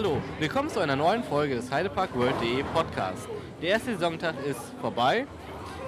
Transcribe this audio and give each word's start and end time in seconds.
Hallo, 0.00 0.22
willkommen 0.38 0.68
zu 0.68 0.78
einer 0.78 0.94
neuen 0.94 1.24
Folge 1.24 1.56
des 1.56 1.72
Heideparkworld.de 1.72 2.62
Podcast. 2.72 3.28
Der 3.60 3.70
erste 3.70 3.94
Saisontag 3.94 4.36
ist 4.46 4.60
vorbei. 4.80 5.26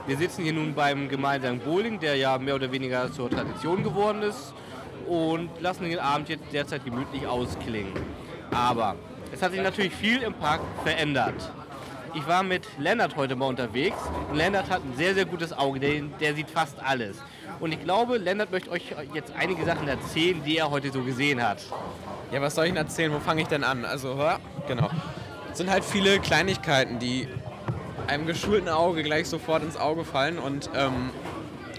Wir 0.09 0.17
sitzen 0.17 0.43
hier 0.43 0.53
nun 0.53 0.75
beim 0.75 1.09
gemeinsamen 1.09 1.61
Bowling, 1.61 2.01
der 2.01 2.17
ja 2.17 2.37
mehr 2.37 2.57
oder 2.57 2.73
weniger 2.73 3.13
zur 3.13 3.31
Tradition 3.31 3.85
geworden 3.85 4.23
ist 4.23 4.53
und 5.07 5.49
lassen 5.61 5.85
den 5.85 6.01
Abend 6.01 6.29
jetzt 6.29 6.43
derzeit 6.53 6.85
gemütlich 6.85 7.25
ausklingen. 7.25 7.93
Aber 8.51 8.97
es 9.33 9.41
hat 9.43 9.53
sich 9.53 9.63
natürlich 9.63 9.95
viel 9.95 10.23
im 10.23 10.35
Park 10.35 10.61
verändert. 10.83 11.49
Ich 12.13 12.27
war 12.27 12.43
mit 12.43 12.67
Lennart 12.81 13.15
heute 13.15 13.37
mal 13.37 13.47
unterwegs 13.47 13.99
und 14.29 14.37
Lennart 14.37 14.69
hat 14.71 14.83
ein 14.83 14.97
sehr, 14.97 15.15
sehr 15.15 15.25
gutes 15.25 15.53
Auge, 15.53 15.79
der, 15.79 16.03
der 16.19 16.35
sieht 16.35 16.51
fast 16.51 16.83
alles. 16.83 17.17
Und 17.61 17.71
ich 17.71 17.85
glaube, 17.85 18.17
Lennart 18.17 18.51
möchte 18.51 18.73
euch 18.73 18.93
jetzt 19.15 19.33
einige 19.39 19.65
Sachen 19.65 19.87
erzählen, 19.87 20.43
die 20.45 20.57
er 20.57 20.69
heute 20.69 20.91
so 20.91 21.01
gesehen 21.03 21.41
hat. 21.41 21.63
Ja, 22.33 22.41
was 22.41 22.55
soll 22.55 22.67
ich 22.67 22.71
denn 22.71 22.77
erzählen? 22.77 23.13
Wo 23.13 23.19
fange 23.19 23.43
ich 23.43 23.49
denn 23.49 23.65
an? 23.65 23.85
Also, 23.85 24.17
ja, 24.17 24.39
genau. 24.69 24.89
Es 25.51 25.59
sind 25.59 25.69
halt 25.69 25.85
viele 25.85 26.21
Kleinigkeiten, 26.21 27.01
die 27.01 27.27
einem 28.07 28.27
geschulten 28.27 28.69
Auge 28.69 29.03
gleich 29.03 29.29
sofort 29.29 29.63
ins 29.65 29.77
Auge 29.77 30.05
fallen. 30.05 30.39
Und 30.39 30.71
ähm, 30.75 31.11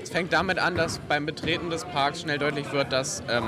es 0.02 0.10
fängt 0.10 0.34
damit 0.34 0.60
an, 0.60 0.76
dass 0.76 1.00
beim 1.00 1.26
Betreten 1.26 1.70
des 1.70 1.86
Parks 1.86 2.22
schnell 2.22 2.38
deutlich 2.38 2.72
wird, 2.74 2.92
dass 2.92 3.24
ähm, 3.30 3.46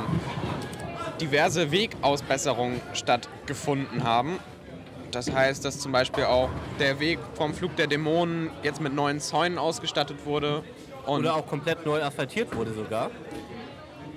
diverse 1.20 1.72
Wegausbesserungen 1.72 2.80
stattgefunden 2.94 4.04
haben. 4.06 4.40
Das 5.12 5.32
heißt, 5.32 5.64
dass 5.66 5.80
zum 5.80 5.92
Beispiel 5.92 6.24
auch 6.24 6.50
der 6.80 7.00
Weg 7.00 7.20
vom 7.36 7.54
Flug 7.54 7.76
der 7.76 7.88
Dämonen 7.88 8.50
jetzt 8.64 8.82
mit 8.82 8.94
neuen 8.94 9.20
Zäunen 9.20 9.58
ausgestattet 9.58 10.26
wurde. 10.26 10.64
Oder 11.06 11.36
auch 11.36 11.46
komplett 11.46 11.86
neu 11.86 12.02
asphaltiert 12.02 12.56
wurde 12.56 12.74
sogar. 12.74 13.12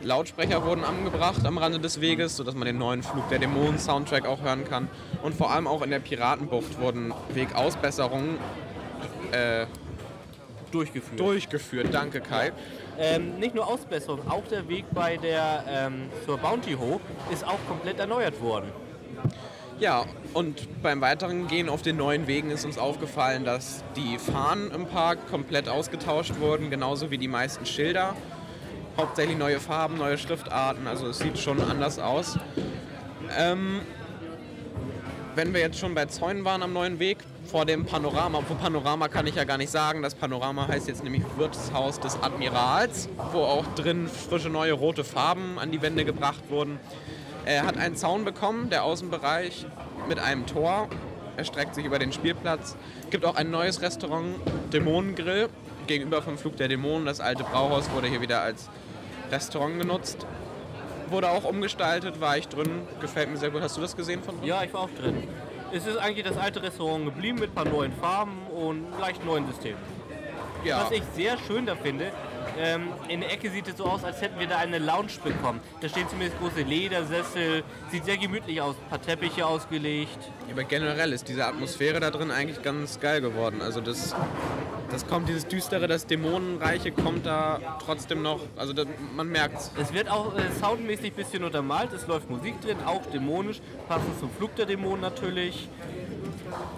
Lautsprecher 0.02 0.64
wurden 0.64 0.84
angebracht 0.84 1.44
am 1.44 1.58
Rande 1.58 1.78
des 1.78 2.00
Weges, 2.00 2.36
sodass 2.36 2.55
man 2.55 2.66
den 2.66 2.78
neuen 2.78 3.02
Flug 3.02 3.28
der 3.28 3.39
Dämonen 3.39 3.78
Soundtrack 3.78 4.27
auch 4.27 4.42
hören 4.42 4.64
kann. 4.64 4.88
Und 5.22 5.34
vor 5.34 5.50
allem 5.50 5.66
auch 5.66 5.83
in 5.83 5.91
der 5.91 5.98
Piratenbucht 6.00 6.80
wurden 6.80 7.12
Wegausbesserungen 7.33 8.38
äh, 9.33 9.66
durchgeführt. 10.70 11.19
Durchgeführt, 11.19 11.88
danke 11.92 12.20
Kai. 12.20 12.53
Ähm, 12.98 13.38
nicht 13.38 13.55
nur 13.55 13.66
Ausbesserung, 13.66 14.28
auch 14.30 14.47
der 14.47 14.69
Weg 14.69 14.84
bei 14.92 15.16
der 15.16 15.64
ähm, 15.69 16.08
zur 16.25 16.38
Bounty 16.38 16.75
Ho 16.75 17.00
ist 17.31 17.47
auch 17.47 17.58
komplett 17.69 17.98
erneuert 17.98 18.41
worden. 18.41 18.70
Ja, 19.78 20.06
und 20.33 20.83
beim 20.83 21.03
weiteren 21.03 21.48
Gehen 21.48 21.69
auf 21.69 21.83
den 21.83 21.98
neuen 21.98 22.27
Wegen 22.27 22.50
ist 22.50 22.64
uns 22.64 22.78
aufgefallen, 22.78 23.44
dass 23.44 23.84
die 23.94 24.16
Fahnen 24.16 24.70
im 24.70 24.86
Park 24.86 25.28
komplett 25.28 25.69
ausgetauscht 25.69 26.41
wurden, 26.41 26.70
genauso 26.70 27.10
wie 27.10 27.19
die 27.19 27.28
meisten 27.28 27.66
Schilder 27.66 28.16
hauptsächlich 28.97 29.36
neue 29.36 29.61
Farben, 29.61 29.98
neue 29.98 30.19
Schriftarten, 30.19 30.86
also 30.86 31.08
es 31.08 31.19
sieht 31.19 31.39
schon 31.39 31.61
anders 31.61 31.98
aus. 31.98 32.39
Ähm, 33.36 33.80
wenn 35.34 35.53
wir 35.53 35.61
jetzt 35.61 35.78
schon 35.78 35.94
bei 35.94 36.06
Zäunen 36.06 36.44
waren 36.44 36.62
am 36.62 36.72
neuen 36.72 36.98
Weg, 36.98 37.19
vor 37.47 37.66
dem 37.66 37.84
Panorama, 37.84 38.41
vor 38.41 38.56
Panorama 38.56 39.08
kann 39.08 39.27
ich 39.27 39.34
ja 39.34 39.44
gar 39.44 39.58
nicht 39.58 39.70
sagen, 39.70 40.03
das 40.03 40.15
Panorama 40.15 40.66
heißt 40.66 40.88
jetzt 40.88 41.04
nämlich 41.04 41.22
Wirtshaus 41.37 42.00
des 42.00 42.20
Admirals, 42.22 43.09
wo 43.32 43.41
auch 43.41 43.66
drin 43.75 44.09
frische 44.09 44.48
neue 44.48 44.72
rote 44.72 45.04
Farben 45.04 45.59
an 45.59 45.70
die 45.70 45.82
Wände 45.82 46.04
gebracht 46.04 46.43
wurden. 46.49 46.81
Er 47.44 47.66
hat 47.66 47.76
einen 47.76 47.97
Zaun 47.97 48.25
bekommen, 48.25 48.70
der 48.70 48.82
Außenbereich 48.82 49.66
mit 50.09 50.19
einem 50.19 50.47
Tor, 50.47 50.88
erstreckt 51.37 51.75
sich 51.75 51.84
über 51.84 51.99
den 51.99 52.12
Spielplatz. 52.12 52.76
Gibt 53.10 53.25
auch 53.25 53.37
ein 53.37 53.50
neues 53.50 53.82
Restaurant, 53.82 54.37
Dämonengrill, 54.72 55.49
gegenüber 55.87 56.22
vom 56.22 56.38
Flug 56.38 56.56
der 56.56 56.69
Dämonen. 56.69 57.06
Das 57.06 57.20
alte 57.20 57.44
Brauhaus 57.44 57.91
wurde 57.93 58.09
hier 58.09 58.20
wieder 58.20 58.43
als 58.43 58.69
Restaurant 59.31 59.78
genutzt. 59.78 60.26
Wurde 61.09 61.31
auch 61.31 61.44
umgestaltet, 61.44 62.20
war 62.20 62.37
ich 62.37 62.48
drin, 62.48 62.82
gefällt 63.00 63.31
mir 63.31 63.37
sehr 63.37 63.50
gut. 63.50 63.62
Hast 63.62 63.76
du 63.76 63.81
das 63.81 63.97
gesehen 63.97 64.22
von 64.22 64.38
drin? 64.38 64.48
Ja, 64.48 64.62
ich 64.64 64.72
war 64.72 64.82
auch 64.82 64.91
drin. 64.91 65.22
Es 65.72 65.87
ist 65.87 65.97
eigentlich 65.97 66.26
das 66.26 66.37
alte 66.37 66.62
Restaurant 66.62 67.04
geblieben 67.04 67.38
mit 67.38 67.50
ein 67.50 67.54
paar 67.54 67.64
neuen 67.64 67.92
Farben 67.92 68.47
und 68.48 68.87
leicht 69.00 69.25
neuen 69.25 69.47
Systemen. 69.47 69.78
Ja. 70.64 70.82
Was 70.82 70.91
ich 70.91 71.03
sehr 71.14 71.38
schön 71.38 71.66
da 71.66 71.76
finde, 71.76 72.10
ähm, 72.59 72.88
in 73.09 73.20
der 73.20 73.32
Ecke 73.32 73.50
sieht 73.50 73.69
es 73.69 73.76
so 73.76 73.84
aus, 73.84 74.03
als 74.03 74.20
hätten 74.20 74.38
wir 74.38 74.47
da 74.47 74.59
eine 74.59 74.78
Lounge 74.78 75.12
bekommen. 75.22 75.60
Da 75.81 75.88
stehen 75.88 76.08
zumindest 76.08 76.41
große 76.41 76.62
Ledersessel, 76.62 77.62
sieht 77.91 78.04
sehr 78.04 78.16
gemütlich 78.16 78.60
aus, 78.60 78.75
ein 78.76 78.88
paar 78.88 79.03
Teppiche 79.03 79.47
ausgelegt. 79.47 80.19
Aber 80.50 80.64
generell 80.64 81.12
ist 81.12 81.28
diese 81.28 81.44
Atmosphäre 81.47 82.00
da 82.00 82.10
drin 82.10 82.31
eigentlich 82.31 82.62
ganz 82.62 82.98
geil 82.98 83.20
geworden. 83.20 83.60
Also 83.60 83.81
das, 83.81 84.14
das 84.91 85.06
kommt, 85.06 85.28
dieses 85.28 85.47
Düstere, 85.47 85.86
das 85.88 86.06
Dämonenreiche 86.06 86.92
kommt 86.92 87.26
da 87.26 87.78
trotzdem 87.84 88.22
noch, 88.22 88.41
also 88.56 88.72
das, 88.72 88.86
man 89.14 89.28
merkt 89.28 89.58
es. 89.58 89.70
Es 89.80 89.92
wird 89.92 90.08
auch 90.08 90.36
äh, 90.36 90.42
soundmäßig 90.60 91.12
ein 91.12 91.16
bisschen 91.16 91.44
untermalt, 91.44 91.92
es 91.92 92.06
läuft 92.06 92.30
Musik 92.30 92.60
drin, 92.60 92.78
auch 92.84 93.04
dämonisch, 93.06 93.60
passend 93.88 94.19
zum 94.19 94.30
Flug 94.30 94.54
der 94.56 94.66
Dämonen 94.66 95.00
natürlich. 95.00 95.69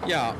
Ja, 0.07 0.35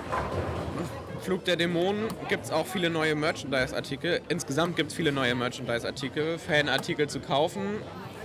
Flug 1.21 1.43
der 1.45 1.57
Dämonen 1.57 2.07
gibt 2.29 2.45
es 2.45 2.51
auch 2.51 2.65
viele 2.65 2.89
neue 2.89 3.13
Merchandise-Artikel. 3.13 4.21
Insgesamt 4.29 4.75
gibt 4.75 4.91
es 4.91 4.95
viele 4.95 5.11
neue 5.11 5.35
Merchandise-Artikel, 5.35 6.37
Fanartikel 6.37 7.07
zu 7.07 7.19
kaufen. 7.19 7.61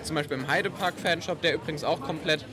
Zum 0.03 0.15
Beispiel 0.15 0.38
im 0.38 0.49
Heidepark-Fanshop, 0.49 1.41
der 1.43 1.54
übrigens 1.54 1.83
auch 1.83 2.00
komplett 2.00 2.44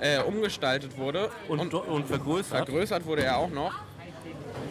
äh, 0.00 0.22
umgestaltet 0.22 0.96
wurde. 0.96 1.30
Und, 1.48 1.60
und, 1.60 1.74
und, 1.74 2.06
vergrößert. 2.06 2.66
Vergrößert 2.66 3.06
wurde 3.06 3.24
er 3.24 3.38
auch 3.38 3.50
noch. 3.50 3.72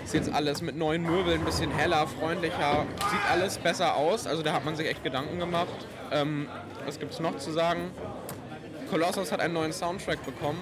Ist 0.04 0.14
jetzt 0.14 0.34
alles 0.34 0.62
mit 0.62 0.76
neuen 0.76 1.04
Möbeln, 1.04 1.40
ein 1.40 1.46
bisschen 1.46 1.72
heller, 1.72 2.06
freundlicher. 2.08 2.86
Sieht 3.10 3.32
alles 3.32 3.58
besser 3.58 3.96
aus. 3.96 4.28
Also 4.28 4.44
da 4.44 4.54
hat 4.54 4.66
man 4.66 4.76
sich 4.76 4.88
echt 4.88 5.04
Gedanken 5.04 5.40
gemacht. 5.40 5.68
Ähm, 6.12 6.48
was 6.86 7.00
gibt 7.00 7.14
es 7.14 7.20
noch 7.20 7.38
zu 7.38 7.52
sagen? 7.52 7.92
Colossus 8.90 9.32
hat 9.32 9.40
einen 9.40 9.54
neuen 9.54 9.74
Soundtrack 9.74 10.24
bekommen. 10.26 10.60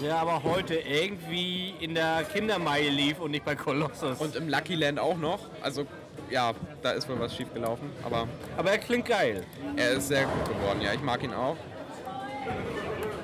Ja, 0.00 0.18
aber 0.18 0.42
heute 0.42 0.74
irgendwie 0.74 1.74
in 1.80 1.94
der 1.94 2.24
Kindermeile 2.24 2.90
lief 2.90 3.20
und 3.20 3.30
nicht 3.30 3.44
bei 3.44 3.54
Colossus. 3.54 4.18
Und 4.18 4.36
im 4.36 4.48
Lucky 4.48 4.74
Land 4.74 4.98
auch 4.98 5.16
noch. 5.16 5.40
Also 5.62 5.86
ja, 6.30 6.52
da 6.82 6.90
ist 6.92 7.08
wohl 7.08 7.18
was 7.20 7.34
schief 7.34 7.52
gelaufen. 7.54 7.90
Aber, 8.04 8.28
aber 8.56 8.72
er 8.72 8.78
klingt 8.78 9.06
geil. 9.06 9.44
Er 9.76 9.92
ist 9.92 10.08
sehr 10.08 10.24
gut 10.24 10.48
geworden, 10.48 10.80
ja, 10.82 10.92
ich 10.92 11.02
mag 11.02 11.22
ihn 11.22 11.32
auch. 11.32 11.56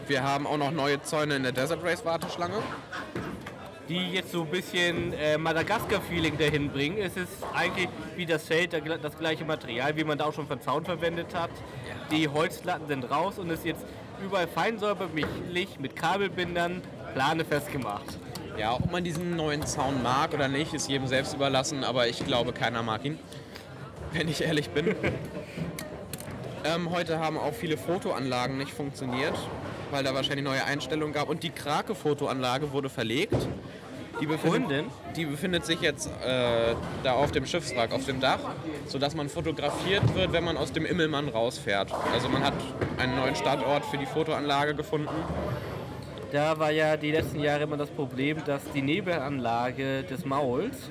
Wir 0.06 0.22
haben 0.22 0.46
auch 0.46 0.56
noch 0.56 0.70
neue 0.70 1.02
Zäune 1.02 1.36
in 1.36 1.42
der 1.42 1.52
Desert 1.52 1.84
Race 1.84 2.04
Warteschlange. 2.04 2.56
Die 3.90 4.12
jetzt 4.12 4.30
so 4.30 4.42
ein 4.42 4.46
bisschen 4.46 5.12
äh, 5.14 5.36
Madagaskar-Feeling 5.36 6.38
dahin 6.38 6.70
bringen. 6.70 6.98
Es 6.98 7.16
ist 7.16 7.42
eigentlich 7.52 7.88
wie 8.14 8.24
das 8.24 8.44
Feld 8.44 8.72
das 8.72 9.18
gleiche 9.18 9.44
Material, 9.44 9.96
wie 9.96 10.04
man 10.04 10.16
da 10.16 10.26
auch 10.26 10.32
schon 10.32 10.46
von 10.46 10.60
Zaun 10.60 10.84
verwendet 10.84 11.34
hat. 11.34 11.50
Die 12.12 12.28
Holzplatten 12.28 12.86
sind 12.86 13.10
raus 13.10 13.40
und 13.40 13.50
ist 13.50 13.64
jetzt 13.64 13.84
überall 14.24 14.46
feinsäuberlich 14.46 15.80
mit 15.80 15.96
Kabelbindern 15.96 16.82
Plane 17.14 17.44
festgemacht. 17.44 18.16
Ja, 18.56 18.74
ob 18.74 18.92
man 18.92 19.02
diesen 19.02 19.34
neuen 19.34 19.66
Zaun 19.66 20.04
mag 20.04 20.34
oder 20.34 20.46
nicht, 20.46 20.72
ist 20.72 20.88
jedem 20.88 21.08
selbst 21.08 21.34
überlassen, 21.34 21.82
aber 21.82 22.06
ich 22.06 22.24
glaube, 22.24 22.52
keiner 22.52 22.84
mag 22.84 23.04
ihn, 23.04 23.18
wenn 24.12 24.28
ich 24.28 24.42
ehrlich 24.42 24.70
bin. 24.70 24.94
ähm, 26.64 26.90
heute 26.92 27.18
haben 27.18 27.36
auch 27.36 27.54
viele 27.54 27.76
Fotoanlagen 27.76 28.56
nicht 28.56 28.70
funktioniert, 28.70 29.34
weil 29.90 30.04
da 30.04 30.14
wahrscheinlich 30.14 30.44
neue 30.44 30.64
Einstellungen 30.64 31.12
gab 31.12 31.28
und 31.28 31.42
die 31.42 31.50
Krake-Fotoanlage 31.50 32.72
wurde 32.72 32.88
verlegt. 32.88 33.36
Die 34.20 34.26
befindet, 34.26 34.84
die 35.16 35.24
befindet 35.24 35.64
sich 35.64 35.80
jetzt 35.80 36.08
äh, 36.22 36.74
da 37.02 37.12
auf 37.12 37.32
dem 37.32 37.46
Schiffswrack, 37.46 37.92
auf 37.92 38.04
dem 38.04 38.20
Dach, 38.20 38.40
sodass 38.86 39.14
man 39.14 39.30
fotografiert 39.30 40.14
wird, 40.14 40.32
wenn 40.32 40.44
man 40.44 40.58
aus 40.58 40.72
dem 40.72 40.84
Immelmann 40.84 41.28
rausfährt. 41.28 41.90
Also 42.12 42.28
man 42.28 42.44
hat 42.44 42.52
einen 42.98 43.16
neuen 43.16 43.34
Standort 43.34 43.84
für 43.86 43.96
die 43.96 44.04
Fotoanlage 44.04 44.74
gefunden. 44.74 45.08
Da 46.32 46.58
war 46.58 46.70
ja 46.70 46.96
die 46.96 47.12
letzten 47.12 47.40
Jahre 47.40 47.64
immer 47.64 47.76
das 47.76 47.90
Problem, 47.90 48.38
dass 48.44 48.62
die 48.72 48.82
Nebelanlage 48.82 50.04
des 50.04 50.24
Mauls 50.24 50.90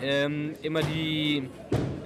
ähm, 0.00 0.54
immer 0.62 0.80
die 0.82 1.50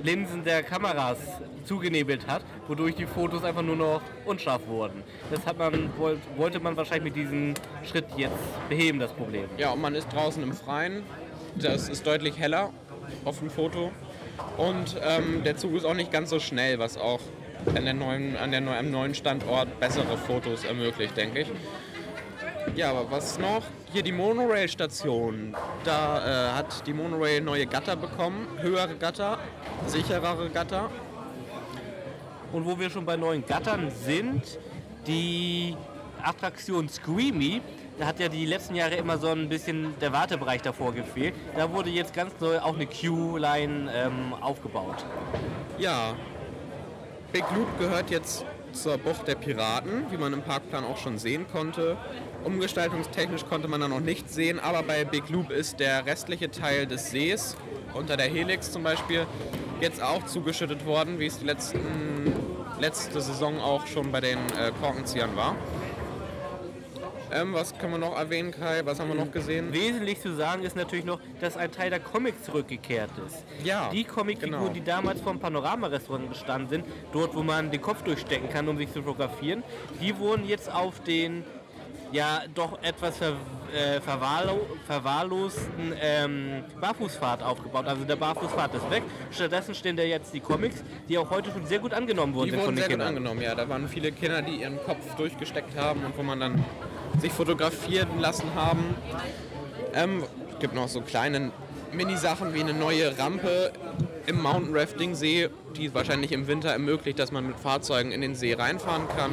Linsen 0.04 0.44
der 0.44 0.62
Kameras 0.62 1.16
zugenebelt 1.64 2.26
hat, 2.26 2.42
wodurch 2.68 2.94
die 2.94 3.06
Fotos 3.06 3.42
einfach 3.42 3.62
nur 3.62 3.76
noch 3.76 4.02
unscharf 4.26 4.66
wurden. 4.66 5.02
Das 5.30 5.46
hat 5.46 5.58
man, 5.58 5.90
wollte 6.36 6.60
man 6.60 6.76
wahrscheinlich 6.76 7.14
mit 7.14 7.16
diesem 7.16 7.54
Schritt 7.90 8.04
jetzt 8.16 8.68
beheben, 8.68 8.98
das 8.98 9.12
Problem. 9.12 9.46
Ja, 9.56 9.70
und 9.70 9.80
man 9.80 9.94
ist 9.94 10.12
draußen 10.12 10.42
im 10.42 10.52
Freien. 10.52 11.02
Das 11.56 11.88
ist 11.88 12.06
deutlich 12.06 12.38
heller 12.38 12.70
auf 13.24 13.38
dem 13.38 13.48
Foto. 13.48 13.92
Und 14.58 14.96
ähm, 15.02 15.42
der 15.42 15.56
Zug 15.56 15.74
ist 15.74 15.86
auch 15.86 15.94
nicht 15.94 16.12
ganz 16.12 16.28
so 16.28 16.38
schnell, 16.38 16.78
was 16.78 16.98
auch 16.98 17.20
an 17.74 17.84
der 17.84 17.94
neuen, 17.94 18.36
an 18.36 18.50
der, 18.50 18.60
am 18.60 18.90
neuen 18.90 19.14
Standort 19.14 19.80
bessere 19.80 20.18
Fotos 20.18 20.64
ermöglicht, 20.64 21.16
denke 21.16 21.40
ich. 21.40 21.48
Ja, 22.74 22.90
aber 22.90 23.10
was 23.10 23.38
noch? 23.38 23.62
Hier 23.92 24.02
die 24.02 24.12
Monorail-Station. 24.12 25.54
Da 25.84 26.50
äh, 26.50 26.52
hat 26.52 26.86
die 26.86 26.92
Monorail 26.92 27.40
neue 27.40 27.66
Gatter 27.66 27.94
bekommen, 27.94 28.48
höhere 28.60 28.96
Gatter, 28.96 29.38
sicherere 29.86 30.50
Gatter. 30.50 30.90
Und 32.52 32.64
wo 32.66 32.78
wir 32.78 32.90
schon 32.90 33.04
bei 33.04 33.16
neuen 33.16 33.44
Gattern 33.44 33.90
sind, 33.90 34.58
die 35.06 35.76
Attraktion 36.22 36.88
Screamy, 36.88 37.60
da 37.98 38.06
hat 38.06 38.18
ja 38.18 38.28
die 38.28 38.46
letzten 38.46 38.74
Jahre 38.74 38.94
immer 38.96 39.18
so 39.18 39.28
ein 39.28 39.48
bisschen 39.48 39.94
der 40.00 40.12
Wartebereich 40.12 40.62
davor 40.62 40.92
gefehlt. 40.92 41.34
Da 41.56 41.72
wurde 41.72 41.90
jetzt 41.90 42.14
ganz 42.14 42.32
neu 42.40 42.58
auch 42.58 42.74
eine 42.74 42.86
Queue-Line 42.86 43.90
ähm, 43.94 44.34
aufgebaut. 44.40 45.04
Ja, 45.78 46.14
Big 47.32 47.44
Loop 47.54 47.78
gehört 47.78 48.10
jetzt 48.10 48.44
zur 48.72 48.98
Bucht 48.98 49.28
der 49.28 49.36
Piraten, 49.36 50.06
wie 50.10 50.16
man 50.16 50.32
im 50.32 50.42
Parkplan 50.42 50.84
auch 50.84 50.96
schon 50.96 51.18
sehen 51.18 51.46
konnte. 51.52 51.96
Umgestaltungstechnisch 52.44 53.46
konnte 53.46 53.68
man 53.68 53.80
da 53.80 53.88
noch 53.88 54.00
nichts 54.00 54.34
sehen, 54.34 54.60
aber 54.60 54.82
bei 54.82 55.04
Big 55.04 55.30
Loop 55.30 55.50
ist 55.50 55.80
der 55.80 56.04
restliche 56.04 56.50
Teil 56.50 56.86
des 56.86 57.10
Sees, 57.10 57.56
unter 57.94 58.16
der 58.16 58.26
Helix 58.26 58.70
zum 58.70 58.82
Beispiel, 58.82 59.26
jetzt 59.80 60.02
auch 60.02 60.24
zugeschüttet 60.26 60.84
worden, 60.84 61.18
wie 61.18 61.26
es 61.26 61.38
die 61.38 61.46
letzten, 61.46 61.80
letzte 62.78 63.20
Saison 63.20 63.60
auch 63.60 63.86
schon 63.86 64.12
bei 64.12 64.20
den 64.20 64.38
äh, 64.58 64.72
Korkenziehern 64.80 65.34
war. 65.36 65.56
Ähm, 67.32 67.52
was 67.52 67.76
können 67.76 67.92
wir 67.92 67.98
noch 67.98 68.16
erwähnen, 68.16 68.52
Kai? 68.52 68.82
Was 68.84 69.00
haben 69.00 69.08
wir 69.08 69.16
noch 69.16 69.32
gesehen? 69.32 69.72
Wesentlich 69.72 70.20
zu 70.20 70.36
sagen 70.36 70.62
ist 70.62 70.76
natürlich 70.76 71.04
noch, 71.04 71.18
dass 71.40 71.56
ein 71.56 71.72
Teil 71.72 71.90
der 71.90 71.98
Comics 71.98 72.44
zurückgekehrt 72.44 73.10
ist. 73.26 73.42
Ja, 73.64 73.88
Die 73.90 74.04
Comicfiguren, 74.04 74.60
genau. 74.60 74.72
die 74.72 74.84
damals 74.84 75.20
vom 75.20 75.40
Panorama-Restaurant 75.40 76.28
gestanden 76.28 76.68
sind, 76.68 76.84
dort 77.12 77.34
wo 77.34 77.42
man 77.42 77.70
den 77.70 77.80
Kopf 77.80 78.02
durchstecken 78.02 78.50
kann, 78.50 78.68
um 78.68 78.76
sich 78.76 78.92
zu 78.92 79.02
fotografieren, 79.02 79.64
die 80.00 80.16
wurden 80.18 80.46
jetzt 80.46 80.70
auf 80.72 81.00
den 81.00 81.42
ja 82.14 82.42
doch 82.54 82.80
etwas 82.82 83.16
ver, 83.18 83.32
äh, 83.74 84.00
verwahrlo 84.00 84.66
verwahrlosten 84.86 85.92
ähm, 86.00 86.64
Barfußpfad 86.80 87.42
aufgebaut. 87.42 87.86
Also 87.86 88.04
der 88.04 88.16
Barfußpfad 88.16 88.74
ist 88.74 88.90
weg. 88.90 89.02
Stattdessen 89.30 89.74
stehen 89.74 89.96
da 89.96 90.02
jetzt 90.04 90.32
die 90.32 90.40
Comics, 90.40 90.82
die 91.08 91.18
auch 91.18 91.28
heute 91.30 91.50
schon 91.50 91.66
sehr 91.66 91.80
gut 91.80 91.92
angenommen 91.92 92.34
worden 92.34 92.50
Die 92.52 92.56
wurden 92.56 92.68
den 92.68 92.76
sehr 92.76 92.84
gut 92.84 92.90
Kindern. 92.92 93.08
angenommen, 93.08 93.42
ja. 93.42 93.54
Da 93.54 93.68
waren 93.68 93.88
viele 93.88 94.12
Kinder, 94.12 94.42
die 94.42 94.62
ihren 94.62 94.78
Kopf 94.84 95.14
durchgesteckt 95.16 95.76
haben 95.76 96.04
und 96.04 96.16
wo 96.16 96.22
man 96.22 96.38
dann 96.40 96.64
sich 97.20 97.32
fotografieren 97.32 98.20
lassen 98.20 98.54
haben. 98.54 98.94
Ähm, 99.92 100.22
es 100.52 100.58
gibt 100.60 100.74
noch 100.74 100.88
so 100.88 101.00
kleine 101.00 101.50
Mini-Sachen 101.92 102.54
wie 102.54 102.60
eine 102.60 102.74
neue 102.74 103.18
Rampe 103.18 103.72
im 104.26 104.40
Mountain 104.40 104.74
Rafting 104.76 105.14
See, 105.14 105.48
die 105.76 105.86
es 105.86 105.94
wahrscheinlich 105.94 106.32
im 106.32 106.46
Winter 106.46 106.70
ermöglicht, 106.70 107.18
dass 107.18 107.30
man 107.32 107.46
mit 107.46 107.58
Fahrzeugen 107.58 108.12
in 108.12 108.20
den 108.20 108.34
See 108.34 108.54
reinfahren 108.54 109.06
kann. 109.08 109.32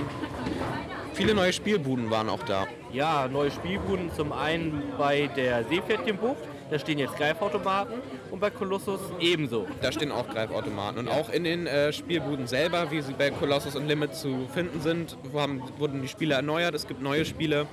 Viele 1.14 1.34
neue 1.34 1.52
Spielbuden 1.52 2.10
waren 2.10 2.30
auch 2.30 2.44
da. 2.44 2.68
Ja, 2.94 3.28
neue 3.28 3.52
Spielbuden 3.52 4.12
zum 4.16 4.32
einen 4.32 4.82
bei 4.98 5.28
der 5.36 5.66
Seepferdchenbucht, 5.66 6.40
da 6.70 6.80
stehen 6.80 7.00
jetzt 7.00 7.18
Greifautomaten 7.18 7.96
und 8.32 8.40
bei 8.40 8.50
Kolossus 8.50 9.02
ebenso. 9.20 9.68
Da 9.82 9.92
stehen 9.92 10.12
auch 10.12 10.28
Greifautomaten. 10.30 11.00
Und 11.00 11.10
auch 11.10 11.30
in 11.30 11.44
den 11.44 11.68
äh, 11.68 11.92
Spielbuden 11.92 12.48
selber, 12.48 12.92
wie 12.92 13.02
sie 13.02 13.14
bei 13.14 13.30
Colossus 13.30 13.76
und 13.76 13.88
Limit 13.88 14.16
zu 14.16 14.48
finden 14.54 14.80
sind, 14.80 15.18
haben, 15.34 15.62
wurden 15.78 16.02
die 16.02 16.08
Spiele 16.08 16.36
erneuert. 16.36 16.74
Es 16.74 16.88
gibt 16.88 17.02
neue 17.02 17.26
Spiele. 17.26 17.68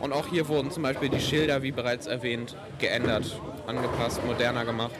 Und 0.00 0.12
auch 0.12 0.28
hier 0.28 0.46
wurden 0.46 0.70
zum 0.70 0.84
Beispiel 0.84 1.08
die 1.08 1.20
Schilder, 1.20 1.62
wie 1.62 1.72
bereits 1.72 2.06
erwähnt, 2.06 2.56
geändert, 2.78 3.40
angepasst, 3.66 4.24
moderner 4.24 4.64
gemacht. 4.64 4.94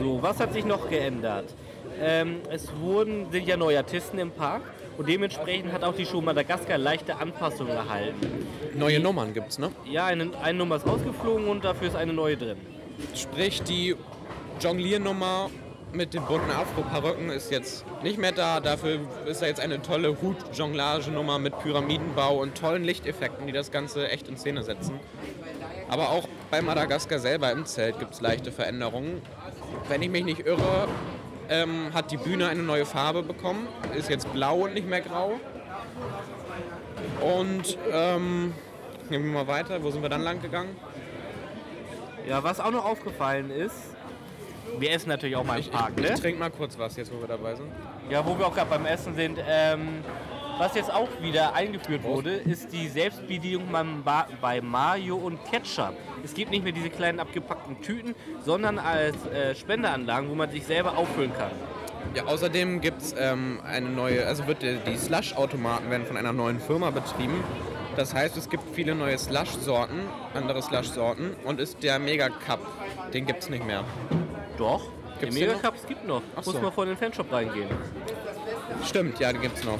So, 0.00 0.22
was 0.22 0.38
hat 0.38 0.52
sich 0.52 0.64
noch 0.64 0.88
geändert? 0.88 1.52
Ähm, 2.00 2.36
es 2.50 2.68
wurden, 2.76 3.32
sind 3.32 3.48
ja 3.48 3.56
neue 3.56 3.78
Artisten 3.78 4.18
im 4.18 4.30
Park 4.30 4.62
und 4.96 5.08
dementsprechend 5.08 5.72
hat 5.72 5.84
auch 5.84 5.94
die 5.94 6.06
Show 6.06 6.20
Madagaskar 6.20 6.78
leichte 6.78 7.16
Anpassungen 7.16 7.72
erhalten. 7.72 8.46
Neue 8.74 9.00
Nummern 9.00 9.34
gibt's, 9.34 9.58
ne? 9.58 9.70
Ja, 9.90 10.06
eine, 10.06 10.30
eine 10.42 10.58
Nummer 10.58 10.76
ist 10.76 10.86
rausgeflogen 10.86 11.48
und 11.48 11.64
dafür 11.64 11.88
ist 11.88 11.96
eine 11.96 12.12
neue 12.12 12.36
drin. 12.36 12.58
Sprich, 13.14 13.62
die 13.62 13.94
Jongliernummer 14.60 15.50
mit 15.92 16.14
den 16.14 16.22
bunten 16.24 16.50
Afro-Perücken 16.50 17.30
ist 17.30 17.50
jetzt 17.50 17.84
nicht 18.02 18.18
mehr 18.18 18.32
da. 18.32 18.60
Dafür 18.60 19.00
ist 19.26 19.42
da 19.42 19.46
jetzt 19.46 19.60
eine 19.60 19.80
tolle 19.82 20.20
Hut-Jonglage-Nummer 20.20 21.38
mit 21.38 21.58
Pyramidenbau 21.60 22.40
und 22.40 22.56
tollen 22.56 22.84
Lichteffekten, 22.84 23.46
die 23.46 23.52
das 23.52 23.70
Ganze 23.70 24.08
echt 24.08 24.28
in 24.28 24.36
Szene 24.36 24.62
setzen. 24.62 25.00
Aber 25.88 26.10
auch 26.10 26.28
bei 26.50 26.62
Madagaskar 26.62 27.18
selber 27.18 27.50
im 27.52 27.64
Zelt 27.64 27.98
gibt 27.98 28.14
es 28.14 28.20
leichte 28.20 28.50
Veränderungen. 28.50 29.22
Wenn 29.88 30.02
ich 30.02 30.10
mich 30.10 30.24
nicht 30.24 30.46
irre, 30.46 30.88
ähm, 31.48 31.92
hat 31.94 32.10
die 32.10 32.16
Bühne 32.16 32.48
eine 32.48 32.62
neue 32.62 32.86
Farbe 32.86 33.22
bekommen. 33.22 33.66
Ist 33.94 34.10
jetzt 34.10 34.32
blau 34.32 34.64
und 34.64 34.74
nicht 34.74 34.88
mehr 34.88 35.00
grau. 35.00 35.40
Und 37.20 37.78
ähm, 37.92 38.54
gehen 39.08 39.24
wir 39.24 39.32
mal 39.32 39.46
weiter. 39.46 39.82
Wo 39.82 39.90
sind 39.90 40.02
wir 40.02 40.08
dann 40.08 40.22
lang 40.22 40.40
gegangen? 40.40 40.76
Ja, 42.28 42.42
was 42.42 42.58
auch 42.58 42.72
noch 42.72 42.84
aufgefallen 42.84 43.50
ist, 43.50 43.96
wir 44.78 44.90
essen 44.90 45.08
natürlich 45.08 45.36
auch 45.36 45.44
mal 45.44 45.54
im 45.54 45.60
Ich, 45.60 45.70
Park, 45.70 45.92
ich, 45.96 46.02
ne? 46.02 46.14
ich 46.14 46.20
trinke 46.20 46.40
mal 46.40 46.50
kurz 46.50 46.76
was, 46.78 46.96
jetzt 46.96 47.12
wo 47.12 47.20
wir 47.20 47.28
dabei 47.28 47.54
sind. 47.54 47.70
Ja, 48.10 48.24
wo 48.26 48.36
wir 48.38 48.46
auch 48.46 48.54
gerade 48.54 48.68
beim 48.68 48.84
Essen 48.86 49.14
sind. 49.14 49.38
Ähm, 49.46 50.02
was 50.58 50.74
jetzt 50.74 50.92
auch 50.92 51.08
wieder 51.20 51.54
eingeführt 51.54 52.02
wurde, 52.04 52.34
ist 52.34 52.72
die 52.72 52.88
Selbstbedienung 52.88 53.68
beim 53.70 54.02
Ba- 54.02 54.26
bei 54.40 54.60
Mario 54.60 55.16
und 55.16 55.38
Ketchup. 55.50 55.94
Es 56.24 56.34
gibt 56.34 56.50
nicht 56.50 56.64
mehr 56.64 56.72
diese 56.72 56.90
kleinen 56.90 57.20
abgepackten 57.20 57.80
Tüten, 57.82 58.14
sondern 58.44 58.78
als 58.78 59.14
äh, 59.26 59.54
Spenderanlagen, 59.54 60.30
wo 60.30 60.34
man 60.34 60.50
sich 60.50 60.64
selber 60.64 60.96
auffüllen 60.96 61.32
kann. 61.36 61.50
Ja, 62.14 62.24
außerdem 62.24 62.80
gibt 62.80 63.02
es 63.02 63.14
ähm, 63.18 63.60
eine 63.66 63.88
neue, 63.88 64.26
also 64.26 64.46
wird 64.46 64.62
die, 64.62 64.78
die 64.86 64.96
Slush-Automaten 64.96 65.90
werden 65.90 66.06
von 66.06 66.16
einer 66.16 66.32
neuen 66.32 66.60
Firma 66.60 66.90
betrieben. 66.90 67.42
Das 67.96 68.14
heißt, 68.14 68.36
es 68.36 68.48
gibt 68.48 68.62
viele 68.74 68.94
neue 68.94 69.18
Slush-Sorten, 69.18 70.00
andere 70.34 70.62
Slush-Sorten 70.62 71.34
und 71.44 71.60
ist 71.60 71.82
der 71.82 71.98
Mega 71.98 72.28
Cup, 72.28 72.60
den 73.12 73.26
gibt 73.26 73.42
es 73.42 73.50
nicht 73.50 73.66
mehr. 73.66 73.84
Doch, 74.56 74.82
Gibt's 75.18 75.34
die 75.34 75.40
den 75.42 75.48
Mega 75.50 75.60
Cups 75.60 75.86
gibt 75.86 76.06
noch. 76.06 76.22
Ach 76.36 76.44
Muss 76.44 76.54
so. 76.54 76.60
man 76.60 76.72
vor 76.72 76.84
den 76.86 76.96
Fanshop 76.96 77.32
reingehen. 77.32 77.68
Stimmt, 78.84 79.18
ja, 79.18 79.32
den 79.32 79.40
gibt 79.40 79.56
es 79.58 79.64
noch. 79.64 79.78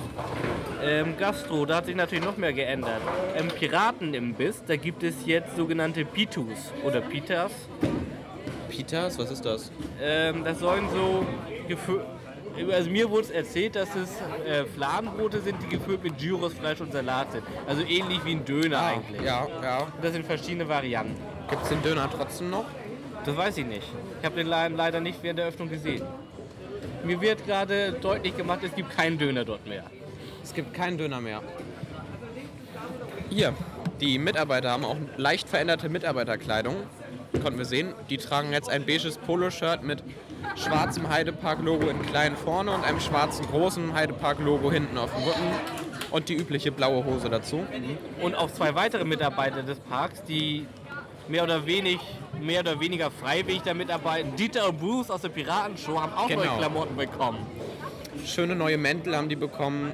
Ähm, 0.87 1.17
Gastro, 1.19 1.67
da 1.67 1.77
hat 1.77 1.87
sich 1.87 1.97
natürlich 1.97 2.25
noch 2.25 2.37
mehr 2.37 2.53
geändert. 2.53 3.01
Im 3.39 3.49
Piratenimbiss, 3.49 4.63
da 4.67 4.77
gibt 4.77 5.03
es 5.03 5.15
jetzt 5.27 5.57
sogenannte 5.57 6.05
Pitus 6.05 6.73
oder 6.85 7.01
Pitas. 7.01 7.51
Peters, 8.69 9.19
was 9.19 9.31
ist 9.31 9.45
das? 9.45 9.73
Ähm, 10.01 10.45
das 10.45 10.61
sollen 10.61 10.89
so 10.91 11.27
gefü- 11.69 12.01
also 12.73 12.89
mir 12.89 13.11
wurde 13.11 13.25
es 13.25 13.31
erzählt, 13.31 13.77
dass 13.77 13.89
es 13.95 14.11
äh, 14.49 14.65
Fladenbrote 14.65 15.41
sind, 15.41 15.57
die 15.63 15.69
gefüllt 15.69 16.03
mit 16.03 16.19
Gyrosfleisch 16.19 16.81
und 16.81 16.93
Salat 16.93 17.33
sind. 17.33 17.45
Also 17.67 17.83
ähnlich 17.83 18.25
wie 18.25 18.33
ein 18.33 18.45
Döner 18.45 18.81
eigentlich. 18.83 19.23
Ja, 19.23 19.47
ja. 19.63 19.87
Das 20.01 20.13
sind 20.13 20.25
verschiedene 20.25 20.69
Varianten. 20.69 21.17
Gibt 21.51 21.63
es 21.65 21.69
den 21.69 21.83
Döner 21.83 22.09
trotzdem 22.11 22.49
noch? 22.51 22.65
Das 23.25 23.37
weiß 23.37 23.59
ich 23.59 23.67
nicht. 23.67 23.87
Ich 24.21 24.25
habe 24.25 24.37
den 24.37 24.47
Laden 24.47 24.77
leider 24.77 25.01
nicht 25.01 25.23
während 25.23 25.39
der 25.39 25.47
Öffnung 25.49 25.69
gesehen. 25.69 26.03
Mir 27.05 27.21
wird 27.21 27.45
gerade 27.45 27.93
deutlich 27.93 28.37
gemacht, 28.37 28.61
es 28.63 28.75
gibt 28.75 28.91
keinen 28.97 29.19
Döner 29.19 29.45
dort 29.45 29.67
mehr. 29.67 29.85
Es 30.47 30.55
gibt 30.55 30.75
keinen 30.75 30.97
Döner 30.97 31.21
mehr. 31.21 31.43
Hier, 33.31 33.53
die 34.01 34.17
Mitarbeiter 34.17 34.71
haben 34.71 34.85
auch 34.85 34.97
leicht 35.17 35.49
veränderte 35.49 35.89
Mitarbeiterkleidung. 35.89 36.77
Konnten 37.43 37.59
wir 37.59 37.65
sehen. 37.65 37.95
Die 38.11 38.17
tragen 38.17 38.53
jetzt 38.53 38.71
ein 38.71 38.87
beiges 38.87 39.19
Poloshirt 39.19 39.83
mit 39.83 40.05
schwarzem 40.55 41.09
Heidepark-Logo 41.09 41.89
in 41.89 42.01
klein 42.03 42.37
vorne 42.37 42.71
und 42.71 42.85
einem 42.85 43.01
schwarzen 43.01 43.45
großen 43.49 43.93
Heidepark-Logo 43.93 44.71
hinten 44.71 44.97
auf 44.99 45.13
dem 45.13 45.25
Rücken. 45.25 45.51
Und 46.13 46.29
die 46.29 46.37
übliche 46.37 46.71
blaue 46.71 47.05
Hose 47.05 47.29
dazu. 47.29 47.67
Und 48.23 48.37
auch 48.37 48.53
zwei 48.53 48.77
weitere 48.77 49.05
Mitarbeiter 49.05 49.65
des 49.65 49.81
Parks, 49.81 50.23
die 50.23 50.65
mehr 51.27 51.43
oder, 51.43 51.67
wenig, 51.67 51.99
mehr 52.41 52.61
oder 52.61 52.79
weniger 52.79 53.11
freiwillig 53.11 53.63
da 53.63 53.75
mitarbeiten. 53.75 54.37
Dieter 54.37 54.69
und 54.69 54.79
Bruce 54.79 55.11
aus 55.11 55.23
der 55.23 55.31
Piratenshow 55.31 56.01
haben 56.01 56.13
auch 56.13 56.29
neue 56.29 56.43
Genau. 56.43 56.59
Klamotten 56.59 56.95
bekommen. 56.95 57.45
Schöne 58.25 58.55
neue 58.55 58.79
Mäntel 58.79 59.17
haben 59.17 59.29
die 59.29 59.35
bekommen. 59.35 59.91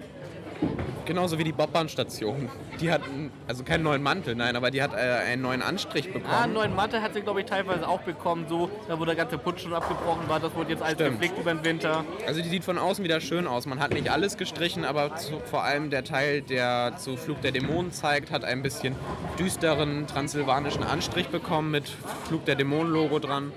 Genauso 1.05 1.37
wie 1.37 1.43
die 1.45 1.53
Bobbahnstation. 1.53 2.49
Die 2.81 2.91
hat, 2.91 3.03
einen- 3.03 3.33
also 3.49 3.65
keinen 3.65 3.83
neuen 3.83 4.03
Mantel, 4.03 4.37
nein, 4.37 4.55
aber 4.55 4.71
die 4.71 4.81
hat 4.83 4.93
äh, 4.95 4.97
einen 4.97 5.43
neuen 5.43 5.61
Anstrich 5.61 6.07
Ah, 6.07 6.13
einen 6.15 6.23
bekommen. 6.23 6.53
neuen 6.55 6.77
Matte 6.77 7.03
hat 7.03 7.13
sie, 7.15 7.23
glaube 7.23 7.41
ich, 7.41 7.47
teilweise 7.47 7.89
auch 7.89 8.01
bekommen, 8.03 8.47
so, 8.49 8.71
da 8.89 8.99
wo 8.99 9.05
der 9.05 9.17
ganze 9.17 9.37
Putz 9.37 9.63
schon 9.63 9.75
abgebrochen 9.75 10.29
war. 10.29 10.39
Das 10.39 10.55
wurde 10.55 10.71
jetzt 10.71 10.81
alles 10.83 10.95
Stimmt. 10.95 11.21
gepflegt 11.21 11.39
über 11.39 11.53
den 11.55 11.65
Winter. 11.65 12.05
Also 12.27 12.41
die 12.41 12.49
sieht 12.49 12.63
von 12.63 12.79
außen 12.79 13.03
wieder 13.05 13.21
schön 13.21 13.49
aus. 13.49 13.67
Man 13.67 13.81
hat 13.81 13.93
nicht 13.93 14.11
alles 14.11 14.37
gestrichen, 14.37 14.85
aber 14.85 15.17
zu, 15.17 15.41
vor 15.51 15.65
allem 15.65 15.91
der 15.91 16.05
Teil, 16.05 16.41
der 16.41 16.97
zu 16.97 17.17
Flug 17.17 17.41
der 17.43 17.51
Dämonen 17.51 17.91
zeigt, 17.93 18.31
hat 18.31 18.45
ein 18.45 18.63
bisschen 18.63 18.95
düsteren 19.41 20.07
transsilvanischen 20.07 20.85
Anstrich 20.85 21.29
bekommen 21.29 21.73
mit 21.73 21.89
Flug 22.29 22.45
der 22.45 22.55
Dämonen-Logo 22.55 23.19
dran. 23.19 23.51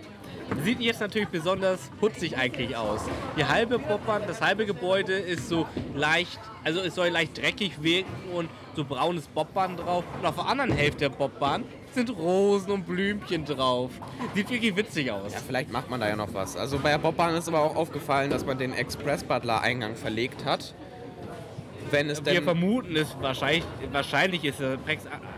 Sieht 0.64 0.80
jetzt 0.80 1.00
natürlich 1.00 1.30
besonders 1.30 1.92
putzig 2.00 2.38
eigentlich 2.38 2.76
aus. 2.76 3.02
Die 3.38 3.46
halbe 3.46 3.80
Bobbahn, 3.80 4.24
das 4.28 4.42
halbe 4.42 4.66
Gebäude 4.66 5.14
ist 5.14 5.50
so 5.50 5.68
leicht, 5.96 6.40
also 6.64 6.82
es 6.82 6.96
soll 6.96 7.10
leicht 7.10 7.38
dreckig 7.38 7.82
wirken 7.82 8.12
und 8.34 8.50
so 8.76 8.84
braunes 8.84 9.28
Bobbahn 9.28 9.78
drauf. 9.78 10.04
Und 10.20 10.26
auf 10.26 10.36
der 10.36 10.48
anderen 10.48 10.72
Hälfte 10.72 11.10
der 11.10 11.10
Bobbahn 11.10 11.64
sind 11.94 12.10
Rosen 12.10 12.72
und 12.72 12.86
Blümchen 12.86 13.46
drauf. 13.46 13.92
Sieht 14.34 14.50
wirklich 14.50 14.76
witzig 14.76 15.12
aus. 15.12 15.34
Ja, 15.34 15.40
vielleicht 15.46 15.72
macht 15.72 15.90
man 15.90 16.00
da 16.00 16.08
ja 16.08 16.16
noch 16.16 16.34
was. 16.34 16.56
Also 16.58 16.78
bei 16.80 16.92
der 16.92 17.00
Bobbahn 17.00 17.36
ist 17.36 17.48
aber 17.48 17.62
auch 17.62 17.76
aufgefallen, 17.76 18.30
dass 18.30 18.46
man 18.46 18.58
den 18.58 18.74
Express-Butler-Eingang 18.74 19.96
verlegt 19.96 20.46
hat. 20.46 20.74
Wenn 21.92 22.10
es 22.10 22.26
Wir 22.26 22.34
denn... 22.34 22.44
vermuten 22.44 22.96
es 22.96 23.16
wahrscheinlich, 23.22 23.64
wahrscheinlich 23.92 24.44
ist 24.44 24.60
der 24.60 24.78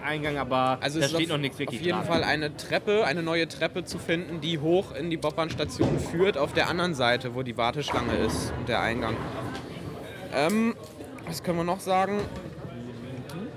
Prex-Eingang, 0.08 0.38
aber 0.38 0.78
Also 0.82 1.00
da 1.00 1.08
steht 1.08 1.28
auf, 1.28 1.28
noch 1.30 1.38
nichts 1.38 1.60
wirklich 1.60 1.80
auf 1.80 1.86
jeden 1.86 1.98
dran. 2.00 2.08
Fall 2.08 2.24
eine 2.24 2.56
Treppe, 2.56 3.06
eine 3.06 3.24
neue 3.24 3.48
Treppe 3.48 3.84
zu 3.84 4.00
finden, 4.00 4.42
die 4.42 4.60
hoch 4.60 4.94
in 4.96 5.10
die 5.10 5.18
Bobbahnstation 5.18 6.00
führt, 6.00 6.38
auf 6.38 6.54
der 6.54 6.70
anderen 6.70 6.94
Seite, 6.96 7.36
wo 7.36 7.44
die 7.44 7.58
Warteschlange 7.58 8.16
ist 8.16 8.54
und 8.58 8.70
der 8.70 8.82
Eingang. 8.82 9.16
Ähm, 10.34 10.76
was 11.28 11.44
können 11.44 11.58
wir 11.58 11.64
noch 11.64 11.80
sagen? 11.80 12.20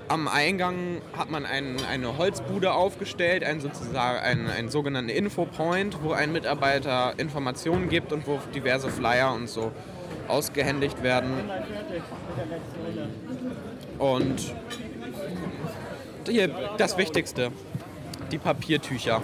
Am 0.07 0.27
Eingang 0.27 1.01
hat 1.17 1.29
man 1.29 1.45
ein, 1.45 1.77
eine 1.89 2.17
Holzbude 2.17 2.73
aufgestellt, 2.73 3.45
einen, 3.45 3.61
sozusagen, 3.61 4.19
einen, 4.19 4.49
einen 4.49 4.69
sogenannten 4.69 5.09
Infopoint, 5.09 6.03
wo 6.03 6.11
ein 6.11 6.33
Mitarbeiter 6.33 7.13
Informationen 7.17 7.87
gibt 7.87 8.11
und 8.11 8.27
wo 8.27 8.39
diverse 8.53 8.89
Flyer 8.89 9.33
und 9.33 9.47
so 9.47 9.71
ausgehändigt 10.27 11.01
werden. 11.01 11.31
Und 13.99 14.53
hier 16.27 16.49
das 16.77 16.97
Wichtigste, 16.97 17.51
die 18.31 18.37
Papiertücher. 18.37 19.21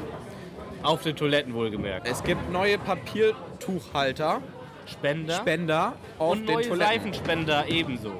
Auf 0.83 1.01
den 1.03 1.15
Toiletten 1.15 1.53
wohlgemerkt. 1.53 2.07
Es 2.07 2.23
gibt 2.23 2.51
neue 2.51 2.77
Papiertuchhalter, 2.77 4.41
Spender. 4.85 5.33
Spender 5.35 5.93
auf 6.19 6.33
und 6.33 6.47
den 6.47 6.55
neue 6.55 6.67
Toiletten. 6.67 6.93
Seifenspender 6.93 7.65
ebenso. 7.67 8.11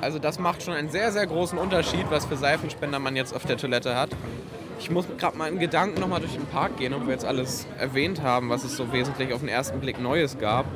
Also 0.00 0.18
das 0.18 0.38
macht 0.38 0.62
schon 0.62 0.74
einen 0.74 0.90
sehr, 0.90 1.12
sehr 1.12 1.26
großen 1.26 1.56
Unterschied, 1.56 2.04
was 2.10 2.26
für 2.26 2.36
Seifenspender 2.36 2.98
man 2.98 3.16
jetzt 3.16 3.34
auf 3.34 3.44
der 3.46 3.56
Toilette 3.56 3.96
hat. 3.96 4.10
Ich 4.80 4.90
muss 4.90 5.06
gerade 5.18 5.38
mal 5.38 5.48
in 5.48 5.58
Gedanken 5.60 6.00
nochmal 6.00 6.20
durch 6.20 6.32
den 6.34 6.44
Park 6.46 6.76
gehen, 6.78 6.92
ob 6.92 7.06
wir 7.06 7.12
jetzt 7.12 7.24
alles 7.24 7.66
erwähnt 7.78 8.20
haben, 8.20 8.50
was 8.50 8.64
es 8.64 8.76
so 8.76 8.92
wesentlich 8.92 9.32
auf 9.32 9.40
den 9.40 9.48
ersten 9.48 9.80
Blick 9.80 10.00
Neues 10.00 10.36
gab. 10.36 10.66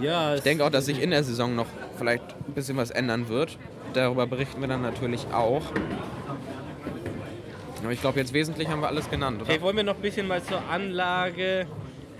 Ja, 0.00 0.34
Ich 0.34 0.40
denke 0.40 0.64
auch, 0.64 0.70
dass 0.70 0.86
sich 0.86 1.00
in 1.00 1.10
der 1.10 1.22
Saison 1.22 1.54
noch 1.54 1.66
vielleicht 1.98 2.24
ein 2.48 2.54
bisschen 2.54 2.76
was 2.78 2.90
ändern 2.90 3.28
wird. 3.28 3.58
Darüber 3.92 4.26
berichten 4.26 4.60
wir 4.60 4.68
dann 4.68 4.82
natürlich 4.82 5.26
auch. 5.32 5.62
Aber 7.88 7.94
ich 7.94 8.02
glaube, 8.02 8.18
jetzt 8.20 8.34
wesentlich 8.34 8.68
haben 8.68 8.82
wir 8.82 8.88
alles 8.88 9.08
genannt, 9.08 9.40
oder? 9.40 9.50
Okay, 9.50 9.62
wollen 9.62 9.78
wir 9.78 9.82
noch 9.82 9.94
ein 9.94 10.02
bisschen 10.02 10.28
mal 10.28 10.42
zur 10.42 10.60
Anlage 10.68 11.66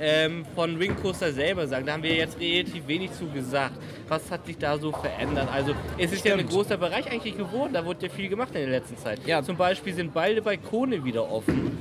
ähm, 0.00 0.46
von 0.54 0.80
Wing 0.80 0.96
Coaster 0.96 1.30
selber 1.30 1.68
sagen? 1.68 1.84
Da 1.84 1.92
haben 1.92 2.02
wir 2.02 2.14
jetzt 2.14 2.40
relativ 2.40 2.88
wenig 2.88 3.12
zu 3.12 3.26
gesagt. 3.26 3.75
Was 4.08 4.30
hat 4.30 4.46
sich 4.46 4.56
da 4.56 4.78
so 4.78 4.92
verändert? 4.92 5.46
Also 5.52 5.75
es 5.98 6.10
ist 6.10 6.25
ja 6.25 6.32
ein 6.32 6.38
Stimmt. 6.38 6.54
großer 6.54 6.78
Bereich 6.78 7.12
eigentlich 7.12 7.37
geworden, 7.37 7.75
da 7.75 7.84
wurde 7.84 8.06
ja 8.06 8.08
viel 8.10 8.30
gemacht 8.30 8.48
in 8.54 8.62
der 8.62 8.70
letzten 8.70 8.96
Zeit. 8.96 9.20
Ja. 9.26 9.42
Zum 9.42 9.58
Beispiel 9.58 9.92
sind 9.92 10.14
beide 10.14 10.40
Balkone 10.40 11.04
wieder 11.04 11.30
offen. 11.30 11.76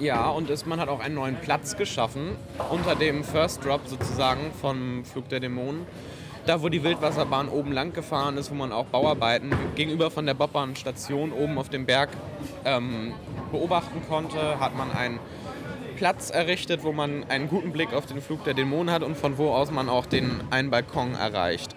Ja, 0.00 0.28
und 0.28 0.50
es, 0.50 0.66
man 0.66 0.78
hat 0.78 0.90
auch 0.90 1.00
einen 1.00 1.14
neuen 1.14 1.36
Platz 1.36 1.78
geschaffen 1.78 2.36
unter 2.68 2.94
dem 2.94 3.24
First 3.24 3.64
Drop 3.64 3.80
sozusagen 3.86 4.52
vom 4.60 5.02
Flug 5.06 5.30
der 5.30 5.40
Dämonen. 5.40 5.86
Da, 6.50 6.60
wo 6.60 6.68
die 6.68 6.82
Wildwasserbahn 6.82 7.48
oben 7.48 7.70
lang 7.70 7.92
gefahren 7.92 8.36
ist, 8.36 8.50
wo 8.50 8.56
man 8.56 8.72
auch 8.72 8.86
Bauarbeiten 8.86 9.54
gegenüber 9.76 10.10
von 10.10 10.26
der 10.26 10.34
Bobbahn-Station 10.34 11.30
oben 11.30 11.56
auf 11.58 11.68
dem 11.68 11.86
Berg 11.86 12.08
ähm, 12.64 13.12
beobachten 13.52 14.02
konnte, 14.08 14.58
hat 14.58 14.76
man 14.76 14.90
einen 14.90 15.20
Platz 15.94 16.28
errichtet, 16.28 16.82
wo 16.82 16.90
man 16.90 17.22
einen 17.28 17.48
guten 17.48 17.70
Blick 17.70 17.92
auf 17.92 18.06
den 18.06 18.20
Flug 18.20 18.42
der 18.42 18.54
Dämonen 18.54 18.92
hat 18.92 19.04
und 19.04 19.16
von 19.16 19.38
wo 19.38 19.52
aus 19.52 19.70
man 19.70 19.88
auch 19.88 20.06
den 20.06 20.42
einen 20.50 20.70
Balkon 20.70 21.14
erreicht. 21.14 21.76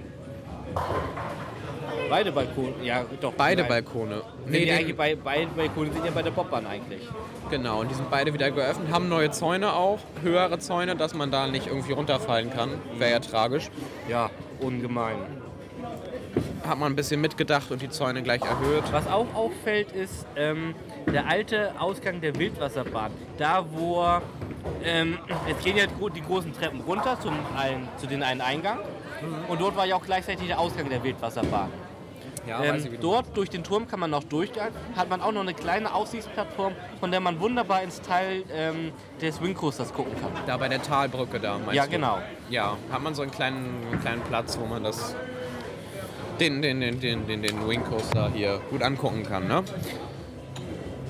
Beide 2.14 2.32
Balkone, 2.32 2.74
ja 2.84 3.04
doch. 3.20 3.34
Beide 3.34 3.64
nein. 3.64 3.70
Balkone. 3.70 4.22
Nee, 4.46 4.66
nee, 4.66 4.72
eigentlich 4.72 4.96
bei, 4.96 5.16
beide 5.16 5.48
Balkone 5.48 5.92
sind 5.92 6.06
ja 6.06 6.12
bei 6.12 6.22
der 6.22 6.30
Bobbahn 6.30 6.68
eigentlich. 6.68 7.02
Genau, 7.50 7.80
und 7.80 7.90
die 7.90 7.96
sind 7.96 8.08
beide 8.12 8.32
wieder 8.32 8.52
geöffnet, 8.52 8.94
haben 8.94 9.10
neue 9.10 9.32
Zäune 9.32 9.74
auch, 9.74 9.98
höhere 10.22 10.60
Zäune, 10.60 10.96
dass 10.96 11.16
man 11.16 11.32
da 11.32 11.48
nicht 11.48 11.66
irgendwie 11.66 11.94
runterfallen 11.94 12.54
kann. 12.54 12.70
Wäre 13.00 13.14
ja 13.14 13.20
tragisch. 13.20 13.72
Ja, 14.08 14.30
ungemein. 14.60 15.16
Hat 16.68 16.78
man 16.78 16.92
ein 16.92 16.96
bisschen 16.96 17.20
mitgedacht 17.20 17.72
und 17.72 17.82
die 17.82 17.90
Zäune 17.90 18.22
gleich 18.22 18.44
erhöht. 18.44 18.84
Was 18.92 19.08
auch 19.08 19.34
auffällt, 19.34 19.92
ist 19.94 20.28
ähm, 20.36 20.76
der 21.12 21.28
alte 21.28 21.72
Ausgang 21.80 22.22
der 22.22 22.36
Wildwasserbahn. 22.36 23.12
Da, 23.40 23.66
wo 23.72 24.06
ähm, 24.84 25.18
es 25.50 25.64
gehen 25.64 25.78
ja 25.78 25.86
die 25.88 26.22
großen 26.22 26.54
Treppen 26.54 26.82
runter 26.82 27.20
zum 27.20 27.34
einen, 27.58 27.88
zu 27.98 28.06
den 28.06 28.22
einen 28.22 28.42
Eingang. 28.42 28.78
Und 29.48 29.60
dort 29.60 29.76
war 29.76 29.88
ja 29.88 29.96
auch 29.96 30.06
gleichzeitig 30.06 30.46
der 30.46 30.60
Ausgang 30.60 30.90
der 30.90 31.04
Wildwasserbahn. 31.04 31.72
Ja, 32.48 32.62
Ähm, 32.64 32.86
dort 33.00 33.38
durch 33.38 33.50
den 33.50 33.64
Turm 33.64 33.88
kann 33.88 34.00
man 34.00 34.10
noch 34.12 34.24
durchgehen. 34.24 34.64
Hat 34.96 35.10
man 35.10 35.22
auch 35.22 35.32
noch 35.32 35.42
eine 35.42 35.54
kleine 35.54 35.94
Aussichtsplattform, 35.94 36.74
von 37.00 37.10
der 37.12 37.20
man 37.22 37.40
wunderbar 37.40 37.84
ins 37.84 38.02
Teil 38.02 38.44
ähm, 38.54 38.92
des 39.22 39.42
Wingcoasters 39.42 39.94
gucken 39.94 40.14
kann. 40.22 40.32
Da 40.46 40.58
bei 40.58 40.68
der 40.68 40.82
Talbrücke 40.82 41.40
da, 41.40 41.58
meinst 41.58 41.74
Ja, 41.74 41.86
du? 41.86 41.90
genau. 41.92 42.20
Ja, 42.50 42.76
hat 42.92 43.02
man 43.02 43.16
so 43.16 43.22
einen 43.22 43.32
kleinen, 43.32 43.82
einen 43.92 44.02
kleinen 44.02 44.22
Platz, 44.24 44.58
wo 44.60 44.66
man 44.66 44.84
das 44.84 45.16
den, 46.40 46.62
den, 46.62 46.82
den, 46.82 47.00
den, 47.00 47.28
den, 47.28 47.42
den 47.44 47.68
Wing 47.70 47.84
Coaster 47.84 48.30
hier 48.34 48.60
gut 48.70 48.82
angucken 48.82 49.24
kann, 49.24 49.48
ne? 49.48 49.64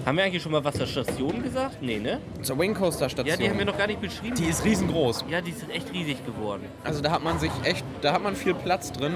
Haben 0.05 0.17
wir 0.17 0.25
eigentlich 0.25 0.43
schon 0.43 0.51
mal 0.51 0.63
was 0.65 0.75
zur 0.75 0.85
Station 0.85 1.41
gesagt? 1.41 1.77
Nee, 1.81 1.97
ne? 1.97 2.19
Zur 2.41 2.59
Wing 2.59 2.73
Coaster 2.75 3.07
Station. 3.09 3.29
Ja, 3.29 3.37
die 3.37 3.49
haben 3.49 3.57
wir 3.57 3.65
noch 3.65 3.77
gar 3.77 3.87
nicht 3.87 4.01
beschrieben. 4.01 4.35
die 4.35 4.45
ist 4.47 4.65
riesengroß. 4.65 5.23
ja, 5.29 5.39
die 5.39 5.51
ist 5.51 5.67
echt 5.69 5.93
riesig 5.93 6.25
geworden. 6.25 6.63
Also 6.83 7.01
da 7.01 7.09
hat 7.11 7.23
man 7.23 7.39
sich 7.39 7.51
echt, 7.63 7.85
da 8.01 8.11
hat 8.11 8.21
man 8.21 8.35
viel 8.35 8.53
Platz 8.53 8.91
drin. 8.91 9.13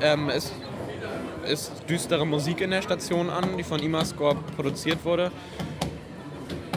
Ähm, 0.00 0.30
es 0.30 0.50
ist 1.46 1.72
düstere 1.88 2.26
Musik 2.26 2.60
in 2.60 2.70
der 2.70 2.82
Station 2.82 3.30
an, 3.30 3.56
die 3.56 3.62
von 3.62 3.80
Imascore 3.80 4.36
produziert 4.56 5.04
wurde. 5.04 5.30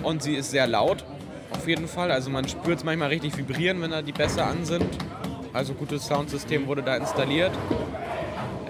Und 0.03 0.23
sie 0.23 0.35
ist 0.35 0.51
sehr 0.51 0.67
laut, 0.67 1.05
auf 1.51 1.67
jeden 1.67 1.87
Fall. 1.87 2.11
Also 2.11 2.29
man 2.29 2.47
spürt 2.47 2.79
es 2.79 2.83
manchmal 2.83 3.09
richtig 3.09 3.37
vibrieren, 3.37 3.81
wenn 3.81 3.91
da 3.91 4.01
die 4.01 4.11
Bässe 4.11 4.43
an 4.43 4.65
sind. 4.65 4.85
Also 5.53 5.73
gutes 5.73 6.07
Soundsystem 6.07 6.67
wurde 6.67 6.81
da 6.81 6.95
installiert. 6.95 7.51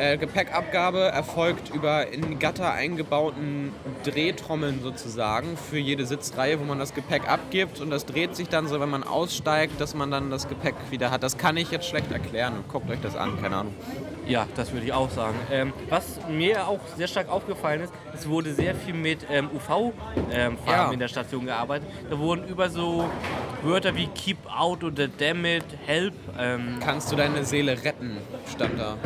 Äh, 0.02 0.18
Gepäckabgabe 0.18 1.00
erfolgt 1.00 1.70
über 1.76 2.08
in 2.08 2.40
Gatter 2.40 2.74
eingebauten 2.74 3.72
Drehtrommeln 4.04 4.82
sozusagen 4.82 5.56
für 5.58 5.78
jede 5.78 6.08
Sitzreihe, 6.08 6.60
wo 6.60 6.64
man 6.64 6.80
das 6.80 6.96
Gepäck 6.96 7.30
abgibt 7.30 7.80
und 7.82 7.92
das 7.92 8.08
dreht 8.08 8.36
sich 8.36 8.50
dann 8.50 8.68
so, 8.68 8.80
wenn 8.80 8.90
man 8.90 9.04
aussteigt, 9.04 9.80
dass 9.80 9.94
man 9.94 10.10
dann 10.10 10.32
das 10.32 10.50
Gepäck 10.50 10.74
wieder 10.90 11.12
hat. 11.12 11.22
Das 11.22 11.38
kann 11.38 11.56
ich 11.56 11.70
jetzt 11.70 11.88
schlecht 11.88 12.12
erklären. 12.12 12.64
Guckt 12.72 12.90
euch 12.90 13.00
das 13.00 13.16
an, 13.16 13.40
keine 13.40 13.58
Ahnung. 13.58 13.76
Ja, 14.26 14.48
das 14.56 14.72
würde 14.74 14.88
ich 14.88 14.94
auch 14.94 15.12
sagen. 15.12 15.36
Ähm, 15.52 15.72
was 15.90 16.20
mir 16.28 16.68
auch 16.68 16.80
sehr 16.98 17.08
stark 17.08 17.30
aufgefallen 17.30 17.82
ist, 17.82 17.94
es 18.16 18.28
wurde 18.28 18.54
sehr 18.56 18.74
viel 18.74 18.96
mit 18.96 19.20
ähm, 19.30 19.50
UV-Farben 19.54 20.58
Ja. 20.68 20.92
in 20.92 21.00
der 21.00 21.10
Station 21.10 21.46
gearbeitet. 21.46 21.88
Da 22.10 22.18
wurden 22.18 22.48
über 22.48 22.72
so 22.72 23.08
Wörter 23.62 23.96
wie 23.96 24.08
Keep 24.08 24.38
Out 24.52 24.84
oder 24.84 25.08
Damn 25.08 25.46
it, 25.46 25.66
Help. 25.86 26.16
Ähm, 26.40 26.78
Kannst 26.84 27.12
du 27.12 27.16
deine 27.16 27.46
Seele 27.46 27.84
retten, 27.84 28.18
stand 28.52 28.80
da. 28.80 28.98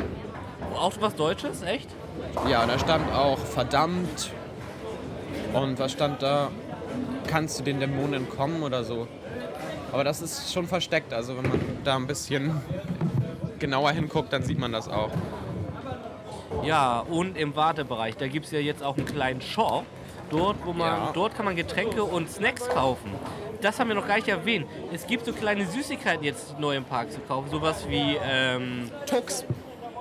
Auch 0.78 0.94
was 1.00 1.16
Deutsches, 1.16 1.62
echt? 1.62 1.90
Ja, 2.50 2.66
da 2.66 2.78
stand 2.80 3.12
auch 3.14 3.38
verdammt. 3.40 4.32
Und 5.54 5.80
was 5.80 5.92
stand 5.92 6.22
da? 6.22 6.50
Kannst 7.28 7.60
du 7.60 7.64
den 7.64 7.80
Dämonen 7.80 8.14
entkommen 8.14 8.62
oder 8.64 8.84
so? 8.84 9.08
Aber 9.92 10.04
das 10.04 10.22
ist 10.22 10.54
schon 10.54 10.68
versteckt. 10.68 11.14
Also 11.14 11.38
wenn 11.38 11.48
man 11.50 11.60
da 11.84 11.96
ein 11.96 12.08
bisschen 12.08 12.62
genauer 13.60 13.92
hinguckt, 13.92 14.32
dann 14.34 14.44
sieht 14.44 14.60
man 14.60 14.72
das 14.72 14.88
auch. 14.90 15.12
Ja, 16.64 17.00
und 17.00 17.38
im 17.38 17.56
Wartebereich, 17.56 18.18
da 18.18 18.28
gibt 18.28 18.46
es 18.46 18.52
ja 18.52 18.60
jetzt 18.60 18.84
auch 18.84 18.98
einen 18.98 19.06
kleinen 19.06 19.42
Shop. 19.42 19.84
Dort, 20.30 20.58
wo 20.66 20.74
man, 20.74 20.88
Ja. 20.88 21.12
dort 21.14 21.36
kann 21.36 21.46
man 21.46 21.56
Getränke 21.56 22.04
und 22.04 22.30
Snacks 22.32 22.68
kaufen. 22.70 23.12
Das 23.62 23.80
haben 23.80 23.88
wir 23.90 23.96
noch 23.96 24.08
gar 24.08 24.16
nicht 24.16 24.28
erwähnt. 24.28 24.66
Es 24.92 25.06
gibt 25.08 25.26
so 25.26 25.34
kleine 25.34 25.66
Süßigkeiten 25.68 26.24
jetzt 26.24 26.60
neu 26.60 26.76
im 26.76 26.84
Park 26.84 27.12
zu 27.12 27.20
kaufen. 27.20 27.50
Sowas 27.50 27.86
wie 27.88 28.18
ähm, 28.24 28.90
Tux. 29.06 29.46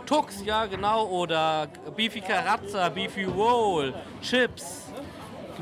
Tux, 0.07 0.45
ja 0.45 0.67
genau, 0.67 1.07
oder 1.07 1.69
Beefy 1.97 2.21
Carazza, 2.21 2.89
Beefy 2.89 3.25
Roll, 3.25 3.95
Chips. 4.23 4.83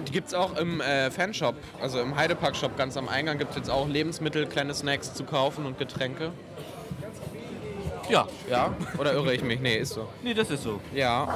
Die 0.06 0.12
gibt 0.12 0.28
es 0.28 0.34
auch 0.34 0.56
im 0.56 0.80
äh, 0.80 1.10
Fanshop, 1.10 1.54
also 1.80 2.00
im 2.00 2.16
Heidepark-Shop 2.16 2.76
ganz 2.76 2.96
am 2.96 3.08
Eingang 3.08 3.38
gibt 3.38 3.50
es 3.50 3.56
jetzt 3.56 3.70
auch 3.70 3.86
Lebensmittel, 3.88 4.46
kleine 4.46 4.74
Snacks 4.74 5.12
zu 5.14 5.24
kaufen 5.24 5.66
und 5.66 5.78
Getränke. 5.78 6.32
Ja, 8.08 8.26
Ja? 8.50 8.74
Oder 8.98 9.12
irre 9.14 9.34
ich 9.34 9.42
mich? 9.42 9.60
Nee, 9.60 9.76
ist 9.76 9.94
so. 9.94 10.08
nee, 10.22 10.34
das 10.34 10.50
ist 10.50 10.62
so. 10.62 10.80
Ja, 10.94 11.28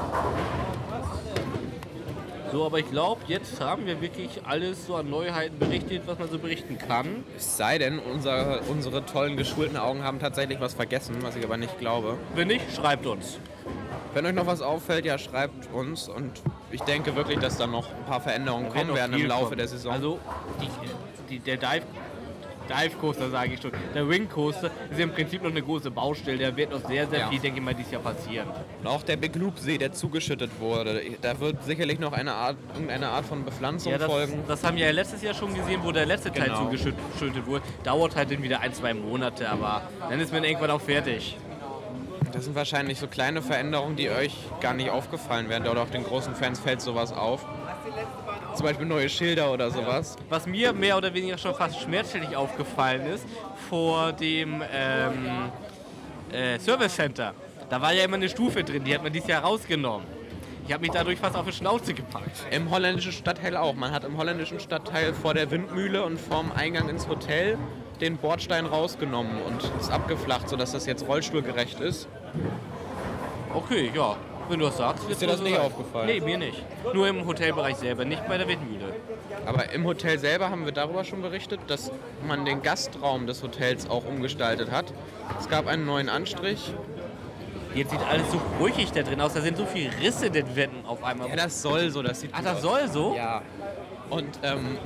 So, 2.57 2.65
aber 2.65 2.79
ich 2.79 2.91
glaube, 2.91 3.21
jetzt 3.29 3.61
haben 3.61 3.85
wir 3.85 4.01
wirklich 4.01 4.41
alles 4.47 4.87
so 4.87 4.95
an 4.97 5.11
Neuheiten 5.11 5.59
berichtet, 5.59 6.05
was 6.07 6.19
man 6.19 6.31
so 6.31 6.39
berichten 6.39 6.79
kann. 6.79 7.23
es 7.37 7.59
sei 7.59 7.77
denn, 7.77 7.99
unser, 7.99 8.61
unsere 8.71 9.05
tollen 9.05 9.37
geschulten 9.37 9.77
Augen 9.77 10.03
haben 10.03 10.21
tatsächlich 10.21 10.59
was 10.59 10.73
vergessen, 10.73 11.17
was 11.21 11.37
ich 11.37 11.45
aber 11.45 11.59
nicht 11.59 11.79
glaube. 11.79 12.17
Wenn 12.35 12.49
nicht, 12.49 12.65
schreibt 12.75 13.05
uns. 13.05 13.39
Wenn 14.15 14.25
euch 14.25 14.33
noch 14.33 14.47
was 14.47 14.63
auffällt, 14.63 15.05
ja, 15.05 15.19
schreibt 15.19 15.71
uns. 15.75 16.09
Und 16.09 16.31
ich 16.71 16.81
denke 16.81 17.15
wirklich, 17.15 17.41
dass 17.41 17.59
da 17.59 17.67
noch 17.67 17.91
ein 17.91 18.05
paar 18.07 18.23
Veränderungen 18.23 18.71
Da 18.73 18.81
kommen 18.81 18.95
werden 18.95 19.21
im 19.21 19.27
Laufe 19.27 19.45
kommen. 19.45 19.59
der 19.59 19.69
Saison. 19.69 19.93
Also, 19.93 20.19
die, 20.59 21.35
die, 21.35 21.39
der 21.41 21.59
Dive, 21.59 21.83
Dive 22.69 22.97
Coaster 23.01 23.31
sage 23.31 23.55
ich 23.55 23.61
schon. 23.61 23.73
Der 23.95 24.09
Wing 24.09 24.29
Coaster 24.29 24.71
ist 24.91 24.99
ja 24.99 25.05
im 25.05 25.13
Prinzip 25.13 25.43
noch 25.43 25.51
eine 25.51 25.63
große 25.63 25.91
Baustelle. 25.91 26.39
Da 26.51 26.57
wird 26.57 26.71
noch 26.73 26.87
sehr, 26.87 27.07
sehr 27.07 27.21
Ja. 27.21 27.29
viel, 27.29 27.39
denke 27.41 27.59
ich 27.59 27.65
mal, 27.65 27.75
dieses 27.75 27.93
Jahr 27.93 28.03
passieren. 28.03 28.49
Und 28.81 28.87
auch 28.87 29.03
der 29.03 29.17
Big 29.17 29.35
Loop 29.37 29.59
See, 29.59 29.79
der 29.79 29.93
zugeschüttet 29.93 30.51
wurde. 30.61 31.01
Da 31.23 31.39
wird 31.41 31.63
sicherlich 31.65 31.99
noch 31.99 32.13
eine 32.13 32.33
Art, 32.33 32.57
irgendeine 32.75 33.09
Art 33.09 33.25
von 33.27 33.45
Bepflanzung 33.45 33.93
Ja, 33.93 33.99
das, 33.99 34.09
folgen. 34.11 34.45
das 34.49 34.65
haben 34.65 34.77
wir 34.77 34.87
ja 34.87 34.93
letztes 34.93 35.23
Jahr 35.23 35.35
schon 35.35 35.55
gesehen, 35.55 35.81
wo 35.83 35.93
der 35.93 36.07
letzte 36.07 36.33
Teil 36.33 36.45
Genau. 36.49 36.65
zugeschüttet 36.65 37.47
wurde. 37.47 37.63
Dauert 37.85 38.17
halt 38.17 38.31
dann 38.31 38.43
wieder 38.43 38.61
ein, 38.61 38.73
zwei 38.75 38.95
Monate, 38.95 39.49
aber 39.49 39.83
dann 40.11 40.21
ist 40.21 40.33
man 40.33 40.45
irgendwann 40.45 40.71
auch 40.71 40.81
fertig. 40.81 41.37
Das 42.33 42.45
sind 42.45 42.55
wahrscheinlich 42.57 42.99
so 42.99 43.07
kleine 43.07 43.41
Veränderungen, 43.41 43.97
die 43.97 44.11
euch 44.11 44.35
gar 44.61 44.75
nicht 44.75 44.91
aufgefallen 44.91 45.49
werden. 45.49 45.67
Oder 45.69 45.83
auch 45.83 45.89
den 45.91 46.05
großen 46.05 46.35
Fans 46.35 46.59
fällt 46.61 46.83
sowas 46.83 47.13
auf. 47.13 47.47
Zum 48.57 48.65
Beispiel 48.65 48.87
neue 48.87 49.09
Schilder 49.11 49.53
oder 49.53 49.71
sowas. 49.71 50.17
Was 50.31 50.47
mir 50.47 50.73
mehr 50.73 50.97
oder 50.97 51.13
weniger 51.13 51.37
schon 51.37 51.55
fast 51.55 51.79
schmerzlich 51.79 52.35
aufgefallen 52.35 53.07
ist, 53.07 53.27
vor 53.69 54.15
dem 54.15 54.63
ähm, 54.73 55.51
äh, 56.33 56.59
Service 56.59 56.95
Center. 56.95 57.35
Da 57.69 57.83
war 57.83 57.93
ja 57.93 58.05
immer 58.05 58.17
eine 58.17 58.31
Stufe 58.31 58.65
drin, 58.65 58.83
die 58.83 58.95
hat 58.95 59.03
man 59.03 59.13
dieses 59.13 59.29
Jahr 59.29 59.43
rausgenommen. 59.43 60.07
Ich 60.67 60.73
habe 60.73 60.81
mich 60.81 60.91
dadurch 60.91 61.19
fast 61.19 61.37
auf 61.37 61.45
die 61.45 61.53
Schnauze 61.53 61.93
gepackt. 61.93 62.47
Im 62.51 62.71
holländischen 62.71 63.13
Stadtteil 63.13 63.59
auch. 63.59 63.75
Man 63.75 63.93
hat 63.93 64.05
im 64.05 64.17
holländischen 64.17 64.59
Stadtteil 64.59 65.13
vor 65.13 65.35
der 65.35 65.51
Windmühle 65.51 66.03
und 66.03 66.19
vorm 66.19 66.51
Eingang 66.51 66.89
ins 66.89 67.07
Hotel 67.09 67.59
den 68.01 68.17
Bordstein 68.17 68.65
rausgenommen 68.65 69.43
und 69.43 69.71
ist 69.79 69.93
abgeflacht, 69.93 70.49
sodass 70.49 70.73
das 70.73 70.87
jetzt 70.87 71.07
rollstuhlgerecht 71.07 71.79
ist. 71.81 72.09
Okay, 73.53 73.91
ja. 73.95 74.17
Wenn 74.49 74.59
du 74.61 74.67
das 74.67 74.77
sagst, 74.77 75.09
Ist 75.11 75.21
dir 75.21 75.27
das 75.27 75.41
nicht 75.41 75.59
aufgefallen? 75.59 76.07
Nee, 76.07 76.21
mir 76.21 76.39
nicht. 76.39 76.63
Nur 76.95 77.09
im 77.09 77.27
Hotelbereich 77.27 77.77
selber, 77.77 78.05
nicht 78.05 78.27
bei 78.29 78.39
der 78.39 78.47
Windmühle. 78.49 78.95
Aber 79.45 79.71
im 79.73 79.85
Hotel 79.85 80.19
selber 80.19 80.51
haben 80.51 80.65
wir 80.65 80.73
darüber 80.73 81.05
schon 81.05 81.23
berichtet, 81.23 81.61
dass 81.69 81.91
man 82.27 82.45
den 82.45 82.63
Gastraum 82.63 83.27
des 83.27 83.43
Hotels 83.43 83.89
auch 83.89 84.05
umgestaltet 84.05 84.71
hat. 84.71 84.87
Es 85.41 85.49
gab 85.49 85.67
einen 85.67 85.85
neuen 85.85 86.09
Anstrich. 86.09 86.73
Jetzt 87.75 87.91
sieht 87.91 88.01
alles 88.01 88.31
so 88.31 88.41
brüchig 88.59 88.93
da 88.93 89.03
drin 89.03 89.21
aus. 89.21 89.35
Da 89.35 89.41
sind 89.43 89.57
so 89.59 89.67
viele 89.67 89.91
Risse 90.01 90.31
da 90.31 90.41
drin 90.41 90.71
auf 90.87 91.05
einmal. 91.05 91.29
Ja, 91.29 91.37
das 91.37 91.61
soll 91.61 91.91
so, 91.91 92.03
das 92.03 92.21
sieht 92.21 92.31
Ach, 92.33 92.43
das 92.43 92.57
aus. 92.57 92.63
soll 92.63 92.89
so? 92.89 93.15
Ja. 93.15 93.43
Und 94.11 94.39
ähm, 94.43 94.79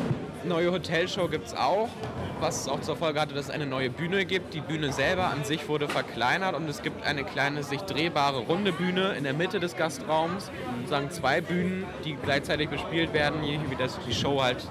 neue 0.44 0.72
Hotelshow 0.72 1.28
gibt 1.28 1.48
es 1.48 1.54
auch, 1.54 1.88
was 2.40 2.68
auch 2.68 2.80
zur 2.80 2.96
Folge 2.96 3.20
hatte, 3.20 3.34
dass 3.34 3.46
es 3.46 3.50
eine 3.50 3.66
neue 3.66 3.90
Bühne 3.90 4.24
gibt. 4.24 4.54
Die 4.54 4.60
Bühne 4.60 4.92
selber 4.92 5.26
an 5.26 5.44
sich 5.44 5.68
wurde 5.68 5.88
verkleinert 5.88 6.54
und 6.54 6.68
es 6.68 6.82
gibt 6.82 7.04
eine 7.04 7.24
kleine 7.24 7.62
sich 7.62 7.82
drehbare 7.82 8.40
runde 8.40 8.72
Bühne 8.72 9.14
in 9.18 9.24
der 9.24 9.34
Mitte 9.34 9.60
des 9.60 9.76
Gastraums. 9.76 10.50
Sozusagen 10.78 11.10
zwei 11.10 11.40
Bühnen, 11.40 11.84
die 12.04 12.14
gleichzeitig 12.14 12.70
bespielt 12.70 13.12
werden, 13.12 13.42
je 13.44 13.58
wie 13.68 13.76
das 13.76 13.98
die 14.06 14.14
Show 14.14 14.42
halt 14.42 14.66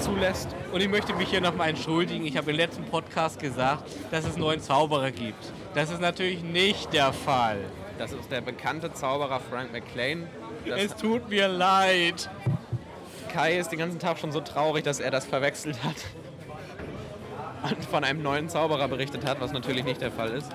zulässt. 0.00 0.48
Und 0.72 0.80
ich 0.80 0.88
möchte 0.88 1.12
mich 1.14 1.28
hier 1.28 1.40
nochmal 1.40 1.68
entschuldigen. 1.68 2.24
Ich 2.26 2.36
habe 2.36 2.50
im 2.50 2.56
letzten 2.56 2.84
Podcast 2.84 3.38
gesagt, 3.38 3.84
dass 4.10 4.24
es 4.24 4.34
einen 4.34 4.42
neuen 4.42 4.60
Zauberer 4.60 5.10
gibt. 5.10 5.52
Das 5.74 5.90
ist 5.90 6.00
natürlich 6.00 6.42
nicht 6.42 6.92
der 6.94 7.12
Fall. 7.12 7.58
Das 7.98 8.12
ist 8.12 8.30
der 8.30 8.40
bekannte 8.40 8.92
Zauberer 8.92 9.40
Frank 9.50 9.72
McLean. 9.72 10.26
Das 10.66 10.82
Es 10.82 10.96
tut 10.96 11.28
mir 11.28 11.48
leid. 11.48 12.28
Kai 13.36 13.58
ist 13.58 13.70
den 13.70 13.78
ganzen 13.78 13.98
Tag 13.98 14.18
schon 14.18 14.32
so 14.32 14.40
traurig, 14.40 14.82
dass 14.82 14.98
er 14.98 15.10
das 15.10 15.26
verwechselt 15.26 15.84
hat 15.84 15.96
und 17.76 17.84
von 17.84 18.02
einem 18.02 18.22
neuen 18.22 18.48
Zauberer 18.48 18.88
berichtet 18.88 19.26
hat, 19.26 19.42
was 19.42 19.52
natürlich 19.52 19.84
nicht 19.84 20.00
der 20.00 20.10
Fall 20.10 20.30
ist. 20.30 20.50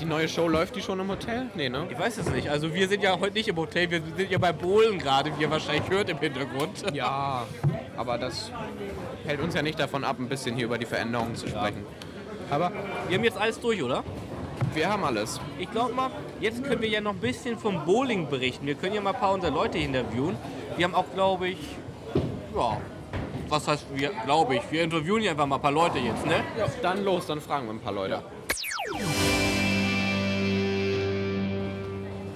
Die 0.00 0.04
neue 0.04 0.28
Show 0.28 0.46
läuft 0.46 0.76
die 0.76 0.82
schon 0.82 1.00
im 1.00 1.08
Hotel? 1.10 1.50
Nee, 1.56 1.68
ne? 1.68 1.88
Ich 1.90 1.98
weiß 1.98 2.18
es 2.18 2.30
nicht. 2.30 2.48
Also 2.48 2.72
wir 2.72 2.86
sind 2.86 3.02
ja 3.02 3.18
heute 3.18 3.34
nicht 3.34 3.48
im 3.48 3.56
Hotel, 3.56 3.90
wir 3.90 4.02
sind 4.16 4.30
ja 4.30 4.38
bei 4.38 4.52
Bohlen 4.52 5.00
gerade, 5.00 5.36
wie 5.36 5.42
ihr 5.42 5.50
wahrscheinlich 5.50 5.90
hört 5.90 6.08
im 6.10 6.18
Hintergrund. 6.18 6.84
Ja, 6.94 7.44
aber 7.96 8.18
das 8.18 8.52
hält 9.24 9.40
uns 9.40 9.54
ja 9.54 9.62
nicht 9.62 9.80
davon 9.80 10.04
ab, 10.04 10.20
ein 10.20 10.28
bisschen 10.28 10.54
hier 10.54 10.66
über 10.66 10.78
die 10.78 10.86
Veränderungen 10.86 11.34
zu 11.34 11.48
sprechen. 11.48 11.84
Aber 12.50 12.70
wir 13.08 13.18
haben 13.18 13.24
jetzt 13.24 13.38
alles 13.38 13.58
durch, 13.58 13.82
oder? 13.82 14.04
Wir 14.74 14.88
haben 14.88 15.02
alles. 15.02 15.40
Ich 15.58 15.70
glaube 15.72 15.92
mal, 15.92 16.10
jetzt 16.40 16.62
können 16.62 16.80
wir 16.80 16.88
ja 16.88 17.00
noch 17.00 17.14
ein 17.14 17.20
bisschen 17.20 17.58
vom 17.58 17.84
Bowling 17.84 18.28
berichten. 18.28 18.64
Wir 18.64 18.76
können 18.76 18.94
ja 18.94 19.00
mal 19.00 19.12
ein 19.12 19.20
paar 19.20 19.32
unserer 19.32 19.50
Leute 19.50 19.78
interviewen. 19.78 20.36
Wir 20.76 20.84
haben 20.84 20.94
auch, 20.94 21.10
glaube 21.14 21.48
ich, 21.48 21.58
ja, 22.54 22.76
was 23.48 23.66
heißt 23.66 23.86
wir, 23.94 24.10
glaube 24.26 24.56
ich, 24.56 24.62
wir 24.70 24.82
interviewen 24.82 25.22
ja 25.22 25.30
einfach 25.30 25.46
mal 25.46 25.56
ein 25.56 25.62
paar 25.62 25.72
Leute 25.72 25.98
jetzt, 25.98 26.26
ne? 26.26 26.44
Ja, 26.58 26.66
dann 26.82 27.02
los, 27.02 27.24
dann 27.26 27.40
fragen 27.40 27.66
wir 27.66 27.72
ein 27.72 27.80
paar 27.80 27.94
Leute. 27.94 28.22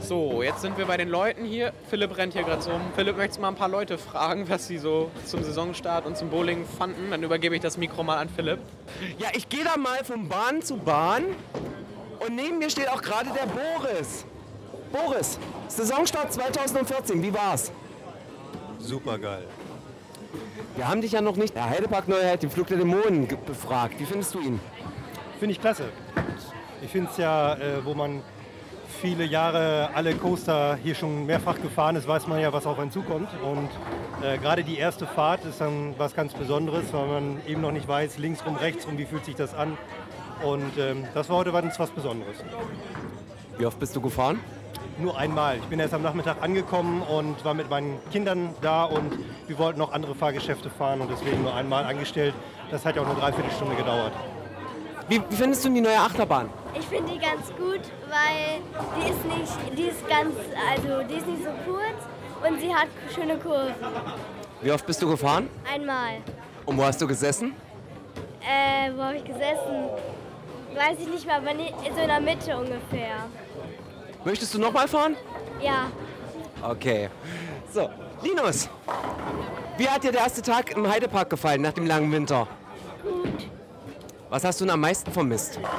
So, 0.01 0.43
jetzt 0.43 0.63
sind 0.63 0.79
wir 0.79 0.87
bei 0.87 0.97
den 0.97 1.11
Leuten 1.11 1.45
hier. 1.45 1.75
Philipp 1.91 2.17
rennt 2.17 2.33
hier 2.33 2.43
gerade 2.43 2.63
so 2.63 2.71
um. 2.71 2.81
Philipp, 2.97 3.19
möchtest 3.19 3.37
du 3.39 3.43
mal 3.43 3.49
ein 3.49 3.57
paar 3.57 3.69
Leute 3.69 3.99
fragen, 3.99 4.49
was 4.49 4.67
sie 4.67 4.79
so 4.79 5.11
zum 5.27 5.45
Saisonstart 5.45 6.07
und 6.07 6.17
zum 6.17 6.31
Bowling 6.31 6.65
fanden? 6.65 7.11
Dann 7.11 7.23
übergebe 7.23 7.55
ich 7.55 7.61
das 7.61 7.77
Mikro 7.77 8.03
mal 8.03 8.17
an 8.17 8.31
Philipp. 8.31 8.61
Ja, 9.19 9.29
ich 9.35 9.51
gehe 9.51 9.65
da 9.65 9.77
mal 9.77 10.03
von 10.03 10.29
Bahn 10.29 10.63
zu 10.63 10.79
Bahn 10.79 11.25
und 12.27 12.35
neben 12.35 12.59
mir 12.59 12.71
steht 12.71 12.89
auch 12.89 13.03
gerade 13.03 13.29
der 13.39 13.47
Boris. 13.47 14.25
Boris, 14.91 15.39
Saisonstart 15.69 16.33
2014, 16.33 17.23
wie 17.23 17.35
war's? 17.35 17.71
Super 18.81 19.19
geil. 19.19 19.47
Wir 20.77 20.89
haben 20.89 21.01
dich 21.01 21.13
ja 21.13 21.21
noch 21.21 21.37
nicht, 21.37 21.55
der 21.55 21.69
Heidepark 21.69 22.09
Neuheit, 22.09 22.43
den 22.43 22.51
Flug 22.51 22.69
der 22.69 22.79
Dämonen, 22.79 23.29
befragt. 23.47 23.99
Wie 23.99 24.05
findest 24.05 24.35
du 24.35 24.41
ihn? 24.41 24.61
Finde 25.39 25.53
ich 25.53 25.61
klasse. 25.61 25.85
Ich 26.83 26.91
finde 26.91 27.11
es 27.11 27.17
ja, 27.17 27.55
äh, 27.55 27.85
wo 27.85 27.95
man 27.95 28.23
viele 29.01 29.25
Jahre 29.25 29.91
alle 29.95 30.15
Coaster 30.15 30.79
hier 30.83 30.95
schon 30.95 31.27
mehrfach 31.27 31.61
gefahren 31.61 31.97
ist, 31.97 32.07
weiß 32.07 32.27
man 32.27 32.41
ja, 32.41 32.53
was 32.53 32.67
auf 32.67 32.79
einen 32.79 32.91
zukommt. 32.91 33.29
Und 33.43 33.69
äh, 34.23 34.39
gerade 34.39 34.65
die 34.65 34.79
erste 34.79 35.07
Fahrt 35.07 35.45
ist 35.45 35.61
dann 35.61 35.95
was 35.99 36.15
ganz 36.15 36.35
Besonderes, 36.35 36.93
weil 36.93 37.07
man 37.07 37.41
eben 37.47 37.61
noch 37.61 37.73
nicht 37.73 37.89
weiß, 37.89 38.19
links 38.19 38.45
rum, 38.45 38.57
rechts 38.57 38.87
rum, 38.87 38.99
wie 38.99 39.07
fühlt 39.07 39.25
sich 39.25 39.35
das 39.35 39.55
an. 39.55 39.77
Und 40.43 40.79
ähm, 40.79 41.05
das 41.15 41.29
war 41.29 41.37
heute 41.37 41.53
was 41.53 41.91
Besonderes. 41.91 42.37
Wie 43.59 43.67
oft 43.67 43.79
bist 43.79 43.95
du 43.95 44.01
gefahren? 44.01 44.41
Nur 45.01 45.17
einmal. 45.17 45.57
Ich 45.57 45.65
bin 45.65 45.81
erst 45.81 45.95
am 45.95 46.03
Nachmittag 46.03 46.43
angekommen 46.43 47.01
und 47.01 47.43
war 47.43 47.55
mit 47.55 47.71
meinen 47.71 47.99
Kindern 48.13 48.55
da 48.61 48.85
und 48.85 49.13
wir 49.47 49.59
wollten 49.59 49.79
noch 49.79 49.93
andere 49.93 50.15
Fahrgeschäfte 50.15 50.69
fahren 50.69 51.01
und 51.01 51.11
deswegen 51.11 51.43
nur 51.43 51.55
einmal 51.55 51.85
angestellt. 51.85 52.35
Das 52.71 52.85
hat 52.85 52.97
ja 52.97 53.03
auch 53.03 53.07
nur 53.07 53.15
dreiviertel 53.15 53.51
Stunde 53.53 53.77
gedauert. 53.77 54.13
Wie, 55.09 55.21
findest 55.31 55.65
du 55.65 55.71
die 55.71 55.81
neue 55.81 55.99
Achterbahn? 55.99 56.51
Ich 56.79 56.87
finde 56.87 57.13
die 57.13 57.19
ganz 57.19 57.47
gut, 57.57 57.81
weil 58.11 58.61
die 58.97 59.11
ist 59.11 59.25
nicht, 59.25 59.79
die 59.79 59.83
ist 59.85 60.07
ganz, 60.07 60.35
also 60.71 61.03
die 61.09 61.15
ist 61.15 61.27
nicht 61.27 61.45
so 61.45 61.51
kurz 61.65 62.47
und 62.47 62.61
sie 62.61 62.75
hat 62.75 62.89
schöne 63.15 63.39
Kurven. 63.39 63.75
Wie 64.61 64.71
oft 64.71 64.87
bist 64.87 65.01
du 65.01 65.09
gefahren? 65.09 65.49
Einmal. 65.73 66.19
Und 66.67 66.77
wo 66.77 66.85
hast 66.85 67.01
du 67.01 67.07
gesessen? 67.07 67.55
Äh, 68.43 68.93
wo 68.95 69.03
habe 69.03 69.17
ich 69.17 69.25
gesessen? 69.25 69.89
Weiß 70.75 70.99
ich 71.01 71.09
nicht 71.09 71.27
mehr, 71.27 71.37
aber 71.37 71.51
so 71.51 72.01
in 72.01 72.09
der 72.09 72.21
Mitte 72.21 72.57
ungefähr. 72.57 73.27
Möchtest 74.25 74.55
du 74.55 74.59
noch 74.59 74.73
mal 74.73 74.89
fahren? 74.89 75.17
Ja, 75.63 75.91
Okay. 76.63 77.09
So, 77.73 77.89
Linus, 78.23 78.69
wie 79.79 79.89
hat 79.89 80.05
dir 80.05 80.13
der 80.13 80.21
erste 80.23 80.43
Tag 80.43 80.73
im 80.77 80.87
Heidepark 80.87 81.31
gefallen 81.31 81.63
nach 81.63 81.73
dem 81.73 81.87
langen 81.87 82.13
Winter? 82.13 82.47
gut. 83.03 83.49
Was 84.29 84.45
hast 84.45 84.61
du 84.61 84.65
denn 84.65 84.75
am 84.75 84.81
meisten 84.81 85.11
vermisst? 85.11 85.59
Was? 85.63 85.71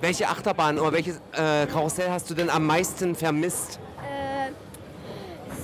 Welche 0.00 0.28
Achterbahn 0.28 0.78
oder 0.78 0.92
welches 0.92 1.20
äh, 1.32 1.66
Karussell 1.66 2.10
hast 2.10 2.30
du 2.30 2.34
denn 2.34 2.48
am 2.48 2.64
meisten 2.66 3.14
vermisst? 3.14 3.78
Äh, 4.02 4.50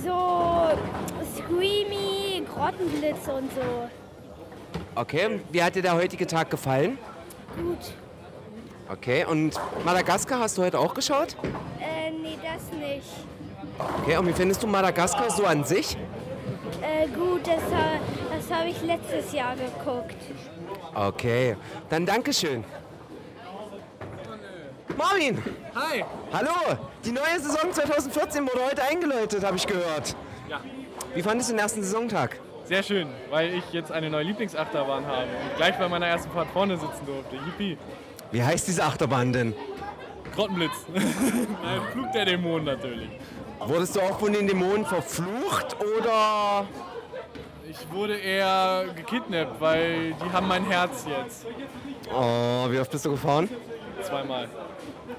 so 0.03 0.69
Screamy, 1.35 2.45
Grottenblitz 2.53 3.27
und 3.27 3.51
so. 3.51 3.89
Okay, 4.93 5.39
wie 5.51 5.63
hat 5.63 5.75
dir 5.75 5.81
der 5.81 5.95
heutige 5.95 6.27
Tag 6.27 6.49
gefallen? 6.51 6.97
Gut. 7.55 7.93
Okay, 8.87 9.25
und 9.25 9.59
Madagaskar 9.83 10.39
hast 10.39 10.57
du 10.57 10.63
heute 10.63 10.77
auch 10.79 10.93
geschaut? 10.93 11.35
Äh, 11.79 12.11
nee, 12.11 12.37
das 12.43 12.71
nicht. 12.77 13.07
Okay, 14.01 14.17
und 14.17 14.27
wie 14.27 14.33
findest 14.33 14.61
du 14.61 14.67
Madagaskar 14.67 15.31
so 15.31 15.45
an 15.45 15.63
sich? 15.63 15.97
Äh, 16.81 17.07
gut, 17.07 17.47
das, 17.47 17.61
das 18.31 18.57
habe 18.57 18.69
ich 18.69 18.81
letztes 18.83 19.33
Jahr 19.33 19.55
geguckt. 19.55 20.15
Okay, 20.93 21.57
dann 21.89 22.05
Dankeschön. 22.05 22.63
Marvin! 24.95 25.43
Hi! 25.73 26.05
Hallo! 26.31 26.77
Die 27.03 27.11
neue 27.11 27.39
Saison 27.39 27.71
2014 27.71 28.43
wurde 28.43 28.65
heute 28.69 28.83
eingeläutet, 28.83 29.43
habe 29.43 29.57
ich 29.57 29.65
gehört. 29.65 30.15
Ja. 30.47 30.61
Wie 31.13 31.23
fandest 31.23 31.49
du 31.49 31.53
den 31.53 31.59
ersten 31.59 31.81
Saisontag? 31.83 32.39
Sehr 32.65 32.81
schön, 32.81 33.09
weil 33.29 33.55
ich 33.55 33.73
jetzt 33.73 33.91
eine 33.91 34.09
neue 34.09 34.23
Lieblingsachterbahn 34.23 35.05
habe 35.05 35.23
und 35.23 35.57
gleich 35.57 35.77
bei 35.77 35.89
meiner 35.89 36.07
ersten 36.07 36.31
Fahrt 36.31 36.47
vorne 36.53 36.77
sitzen 36.77 37.05
durfte. 37.05 37.35
Yippie! 37.35 37.77
Wie 38.31 38.43
heißt 38.43 38.67
diese 38.67 38.83
Achterbahn 38.83 39.33
denn? 39.33 39.53
Grottenblitz. 40.33 40.71
Nein, 40.93 41.81
Flug 41.93 42.11
der 42.11 42.25
Dämonen 42.25 42.65
natürlich. 42.65 43.09
Wurdest 43.59 43.95
du 43.95 44.01
auch 44.01 44.19
von 44.19 44.33
den 44.33 44.47
Dämonen 44.47 44.85
verflucht 44.85 45.77
oder? 45.79 46.65
Ich 47.69 47.91
wurde 47.91 48.15
eher 48.15 48.85
gekidnappt, 48.95 49.59
weil 49.59 50.13
die 50.13 50.31
haben 50.31 50.47
mein 50.47 50.65
Herz 50.65 51.05
jetzt. 51.07 51.45
Oh, 52.13 52.69
wie 52.69 52.79
oft 52.79 52.91
bist 52.91 53.05
du 53.05 53.11
gefahren? 53.11 53.49
Zweimal. 54.01 54.47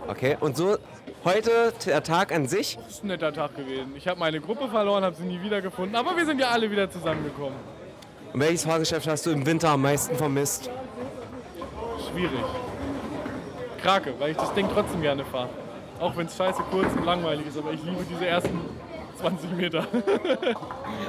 Okay, 0.07 0.37
und 0.40 0.57
so 0.57 0.77
heute 1.25 1.73
der 1.85 2.03
Tag 2.03 2.33
an 2.33 2.47
sich? 2.47 2.77
Das 2.77 2.95
ist 2.95 3.05
ein 3.05 3.09
netter 3.09 3.33
Tag 3.33 3.57
gewesen. 3.57 3.95
Ich 3.97 4.07
habe 4.07 4.21
meine 4.21 4.40
Gruppe 4.40 4.69
verloren, 4.69 5.03
habe 5.03 5.16
sie 5.16 5.25
nie 5.25 5.42
wiedergefunden, 5.42 5.97
aber 5.97 6.16
wir 6.16 6.25
sind 6.25 6.40
ja 6.40 6.51
alle 6.51 6.71
wieder 6.71 6.90
zusammengekommen. 6.90 7.59
Und 8.33 8.40
welches 8.40 8.64
Fahrgeschäft 8.64 9.09
hast 9.09 9.27
du 9.27 9.31
im 9.31 9.45
Winter 9.45 9.71
am 9.71 9.83
meisten 9.83 10.14
vermisst? 10.16 10.71
Schwierig. 12.11 12.45
Krake, 13.87 14.14
weil 14.18 14.33
ich 14.33 14.37
das 14.37 14.53
Ding 14.53 14.68
trotzdem 14.75 15.01
gerne 15.01 15.25
fahre. 15.25 15.49
Auch 16.01 16.16
wenn 16.16 16.27
es 16.27 16.37
scheiße 16.37 16.61
kurz 16.72 16.92
und 16.96 17.05
langweilig 17.05 17.46
ist, 17.46 17.57
aber 17.57 17.70
ich 17.70 17.81
liebe 17.85 18.05
diese 18.11 18.27
ersten 18.27 18.61
20 19.20 19.53
Meter. 19.53 19.87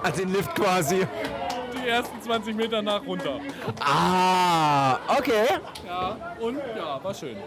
Also 0.04 0.22
den 0.22 0.32
Lift 0.32 0.54
quasi. 0.54 1.08
Die 1.74 1.88
ersten 1.88 2.22
20 2.22 2.56
Meter 2.56 2.82
nach 2.84 3.04
runter. 3.06 3.40
Ah, 3.80 5.00
okay. 5.18 5.48
Ja, 5.88 6.36
und 6.40 6.58
ja, 6.78 7.04
war 7.04 7.14
schön. 7.14 7.38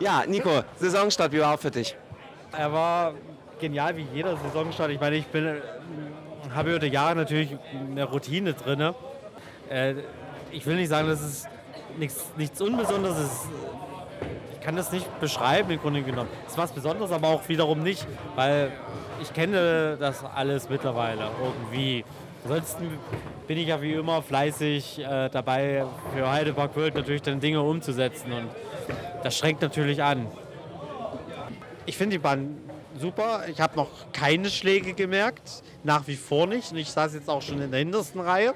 Ja, 0.00 0.24
Nico, 0.26 0.62
Saisonstart, 0.76 1.32
wie 1.32 1.40
war 1.40 1.52
er 1.52 1.58
für 1.58 1.70
dich? 1.70 1.94
Er 2.56 2.72
war 2.72 3.12
genial 3.60 3.94
wie 3.96 4.06
jeder 4.14 4.36
Saisonstart. 4.38 4.90
Ich 4.90 5.00
meine, 5.00 5.16
ich 5.16 5.26
bin, 5.26 5.60
habe 6.54 6.70
über 6.70 6.78
die 6.78 6.86
Jahre 6.86 7.16
natürlich 7.16 7.54
eine 7.90 8.04
Routine 8.04 8.54
drin. 8.54 8.94
Äh, 9.68 9.96
ich 10.50 10.64
will 10.64 10.76
nicht 10.76 10.88
sagen, 10.88 11.08
dass 11.08 11.20
es 11.20 11.46
nichts, 11.98 12.24
nichts 12.36 12.60
Unbesonderes 12.60 13.18
ist. 13.18 13.48
Ich 14.54 14.60
kann 14.60 14.76
das 14.76 14.92
nicht 14.92 15.20
beschreiben 15.20 15.70
im 15.70 15.80
Grunde 15.80 16.02
genommen. 16.02 16.28
Es 16.46 16.52
ist 16.52 16.58
was 16.58 16.72
Besonderes, 16.72 17.12
aber 17.12 17.28
auch 17.28 17.48
wiederum 17.48 17.82
nicht, 17.82 18.06
weil 18.34 18.72
ich 19.22 19.32
kenne 19.32 19.96
das 19.98 20.24
alles 20.24 20.68
mittlerweile 20.68 21.30
irgendwie. 21.42 22.04
Ansonsten 22.44 22.98
bin 23.46 23.58
ich 23.58 23.68
ja 23.68 23.80
wie 23.80 23.92
immer 23.94 24.22
fleißig 24.22 25.00
äh, 25.00 25.28
dabei, 25.30 25.84
für 26.14 26.30
Heidepark 26.30 26.76
World 26.76 26.94
natürlich 26.94 27.22
dann 27.22 27.40
Dinge 27.40 27.60
umzusetzen 27.60 28.32
und 28.32 28.48
das 29.22 29.36
schränkt 29.36 29.62
natürlich 29.62 30.02
an. 30.02 30.26
Ich 31.86 31.96
finde 31.96 32.16
die 32.16 32.18
Bahn 32.18 32.58
super. 33.00 33.44
Ich 33.48 33.60
habe 33.60 33.76
noch 33.76 33.88
keine 34.12 34.50
Schläge 34.50 34.94
gemerkt, 34.94 35.62
nach 35.84 36.06
wie 36.06 36.16
vor 36.16 36.46
nicht. 36.46 36.72
Und 36.72 36.78
ich 36.78 36.90
saß 36.90 37.14
jetzt 37.14 37.28
auch 37.28 37.42
schon 37.42 37.60
in 37.60 37.70
der 37.70 37.80
hintersten 37.80 38.20
Reihe. 38.20 38.54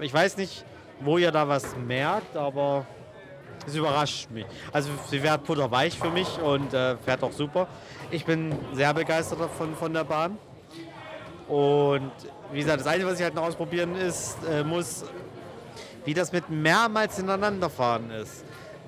Ich 0.00 0.12
weiß 0.12 0.36
nicht, 0.36 0.64
wo 1.00 1.18
ihr 1.18 1.30
da 1.30 1.46
was 1.46 1.76
merkt, 1.76 2.36
aber 2.36 2.86
es 3.66 3.74
überrascht 3.74 4.30
mich. 4.30 4.46
Also 4.72 4.90
sie 5.10 5.18
fährt 5.18 5.44
putterweich 5.44 5.98
für 5.98 6.10
mich 6.10 6.40
und 6.40 6.72
äh, 6.72 6.96
fährt 6.98 7.22
auch 7.22 7.32
super. 7.32 7.66
Ich 8.10 8.24
bin 8.24 8.54
sehr 8.72 8.92
begeistert 8.94 9.40
davon 9.40 9.74
von 9.74 9.92
der 9.92 10.04
Bahn. 10.04 10.38
Und 11.48 12.12
wie 12.52 12.60
gesagt, 12.60 12.80
das 12.80 12.86
Einzige, 12.86 13.06
was 13.06 13.18
ich 13.18 13.24
halt 13.24 13.34
noch 13.34 13.44
ausprobieren 13.44 13.96
ist, 13.96 14.38
äh, 14.48 14.64
muss, 14.64 15.04
wie 16.04 16.14
das 16.14 16.32
mit 16.32 16.48
mehrmals 16.48 17.16
hineinanderfahren 17.16 18.10
ist. 18.10 18.44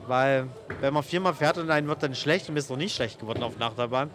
Weil 0.06 0.48
wenn 0.80 0.94
man 0.94 1.02
viermal 1.02 1.34
fährt 1.34 1.58
und 1.58 1.70
einen 1.70 1.86
wird 1.86 2.02
dann 2.02 2.14
schlecht 2.14 2.48
und 2.48 2.56
ist 2.56 2.70
noch 2.70 2.76
nicht 2.76 2.94
schlecht 2.94 3.20
geworden 3.20 3.42
auf 3.42 3.56
der 3.58 3.66
Achterbahn, 3.66 4.10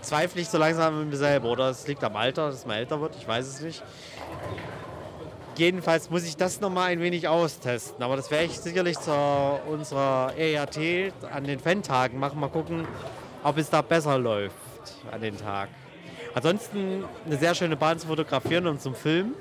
zweifle 0.00 0.40
ich 0.40 0.48
so 0.48 0.58
langsam 0.58 0.94
an 0.94 1.08
mir 1.08 1.16
selber. 1.16 1.48
Oder 1.48 1.70
es 1.70 1.86
liegt 1.86 2.02
am 2.02 2.16
Alter, 2.16 2.50
dass 2.50 2.66
man 2.66 2.76
älter 2.76 3.00
wird, 3.00 3.14
ich 3.16 3.26
weiß 3.26 3.46
es 3.46 3.60
nicht. 3.60 3.82
Jedenfalls 5.58 6.08
muss 6.08 6.22
ich 6.22 6.36
das 6.36 6.60
noch 6.60 6.70
mal 6.70 6.84
ein 6.84 7.00
wenig 7.00 7.26
austesten. 7.26 8.00
Aber 8.04 8.14
das 8.14 8.30
werde 8.30 8.44
ich 8.44 8.60
sicherlich 8.60 8.96
zu 8.96 9.10
unserer 9.68 10.32
ERT 10.38 11.12
an 11.32 11.42
den 11.42 11.58
Fan-Tagen 11.58 12.16
machen. 12.16 12.38
Mal 12.38 12.48
gucken, 12.48 12.86
ob 13.42 13.58
es 13.58 13.68
da 13.68 13.82
besser 13.82 14.16
läuft 14.18 14.54
an 15.10 15.20
den 15.20 15.36
Tag. 15.36 15.68
Ansonsten 16.32 17.04
eine 17.26 17.36
sehr 17.36 17.56
schöne 17.56 17.74
Bahn 17.74 17.98
zu 17.98 18.06
fotografieren 18.06 18.68
und 18.68 18.80
zum 18.80 18.94
Filmen. 18.94 19.34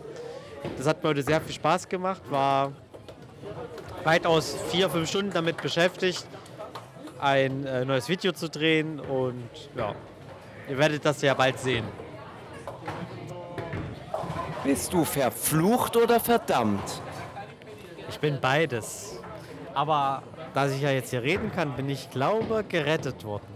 Das 0.76 0.88
hat 0.88 1.04
mir 1.04 1.10
heute 1.10 1.22
sehr 1.22 1.40
viel 1.40 1.54
Spaß 1.54 1.88
gemacht. 1.88 2.24
War 2.32 2.72
weitaus 4.04 4.58
vier, 4.72 4.90
fünf 4.90 5.08
Stunden 5.10 5.32
damit 5.32 5.62
beschäftigt, 5.62 6.26
ein 7.20 7.64
äh, 7.68 7.86
neues 7.86 8.10
Video 8.10 8.32
zu 8.32 8.50
drehen. 8.50 9.00
Und 9.00 9.48
ja, 9.76 9.94
ihr 10.68 10.80
werdet 10.80 11.06
das 11.06 11.22
ja 11.22 11.36
bald 11.36 11.60
sehen. 11.60 11.86
Bist 14.68 14.92
du 14.92 15.06
verflucht 15.06 15.96
oder 15.96 16.20
verdammt? 16.20 17.02
Ich 18.10 18.20
bin 18.20 18.38
beides. 18.42 19.18
Aber 19.74 20.24
da 20.54 20.68
ich 20.68 20.82
ja 20.82 20.92
jetzt 20.92 21.12
hier 21.12 21.24
reden 21.24 21.54
kann, 21.56 21.74
bin 21.78 21.90
ich, 21.90 22.10
glaube 22.10 22.66
gerettet 22.68 23.24
worden. 23.24 23.48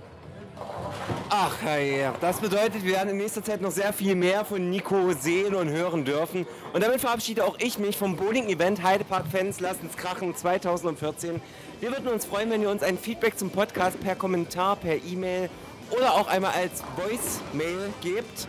Ach 1.30 1.52
ja, 1.64 2.14
das 2.22 2.40
bedeutet, 2.40 2.86
wir 2.86 2.94
werden 2.94 3.10
in 3.10 3.18
nächster 3.18 3.44
Zeit 3.44 3.60
noch 3.60 3.72
sehr 3.72 3.92
viel 3.92 4.16
mehr 4.16 4.46
von 4.46 4.70
Nico 4.70 5.12
sehen 5.12 5.54
und 5.54 5.68
hören 5.68 6.06
dürfen. 6.06 6.48
Und 6.72 6.82
damit 6.82 7.02
verabschiede 7.02 7.44
auch 7.44 7.58
ich 7.60 7.78
mich 7.78 7.98
vom 7.98 8.16
Bowling-Event 8.16 8.82
Heidepark-Fans 8.82 9.60
Lassen's 9.60 9.98
Krachen 9.98 10.34
2014. 10.34 11.42
Wir 11.82 11.92
würden 11.92 12.08
uns 12.08 12.24
freuen, 12.24 12.50
wenn 12.52 12.62
ihr 12.62 12.70
uns 12.70 12.84
ein 12.84 12.98
Feedback 12.98 13.38
zum 13.38 13.50
Podcast 13.50 14.00
per 14.00 14.16
Kommentar, 14.16 14.78
per 14.78 14.96
E-Mail 14.96 15.50
oder 15.90 16.14
auch 16.14 16.28
einmal 16.28 16.54
als 16.54 16.82
Voice-Mail 16.96 17.92
gebt. 18.02 18.48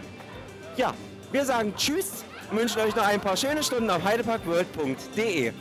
Ja, 0.76 0.94
wir 1.32 1.44
sagen 1.44 1.74
Tschüss 1.76 2.24
und 2.52 2.58
wünschen 2.58 2.80
euch 2.80 2.94
noch 2.94 3.06
ein 3.06 3.20
paar 3.20 3.36
schöne 3.36 3.62
Stunden 3.62 3.90
auf 3.90 4.04
heideparkworld.de. 4.04 5.52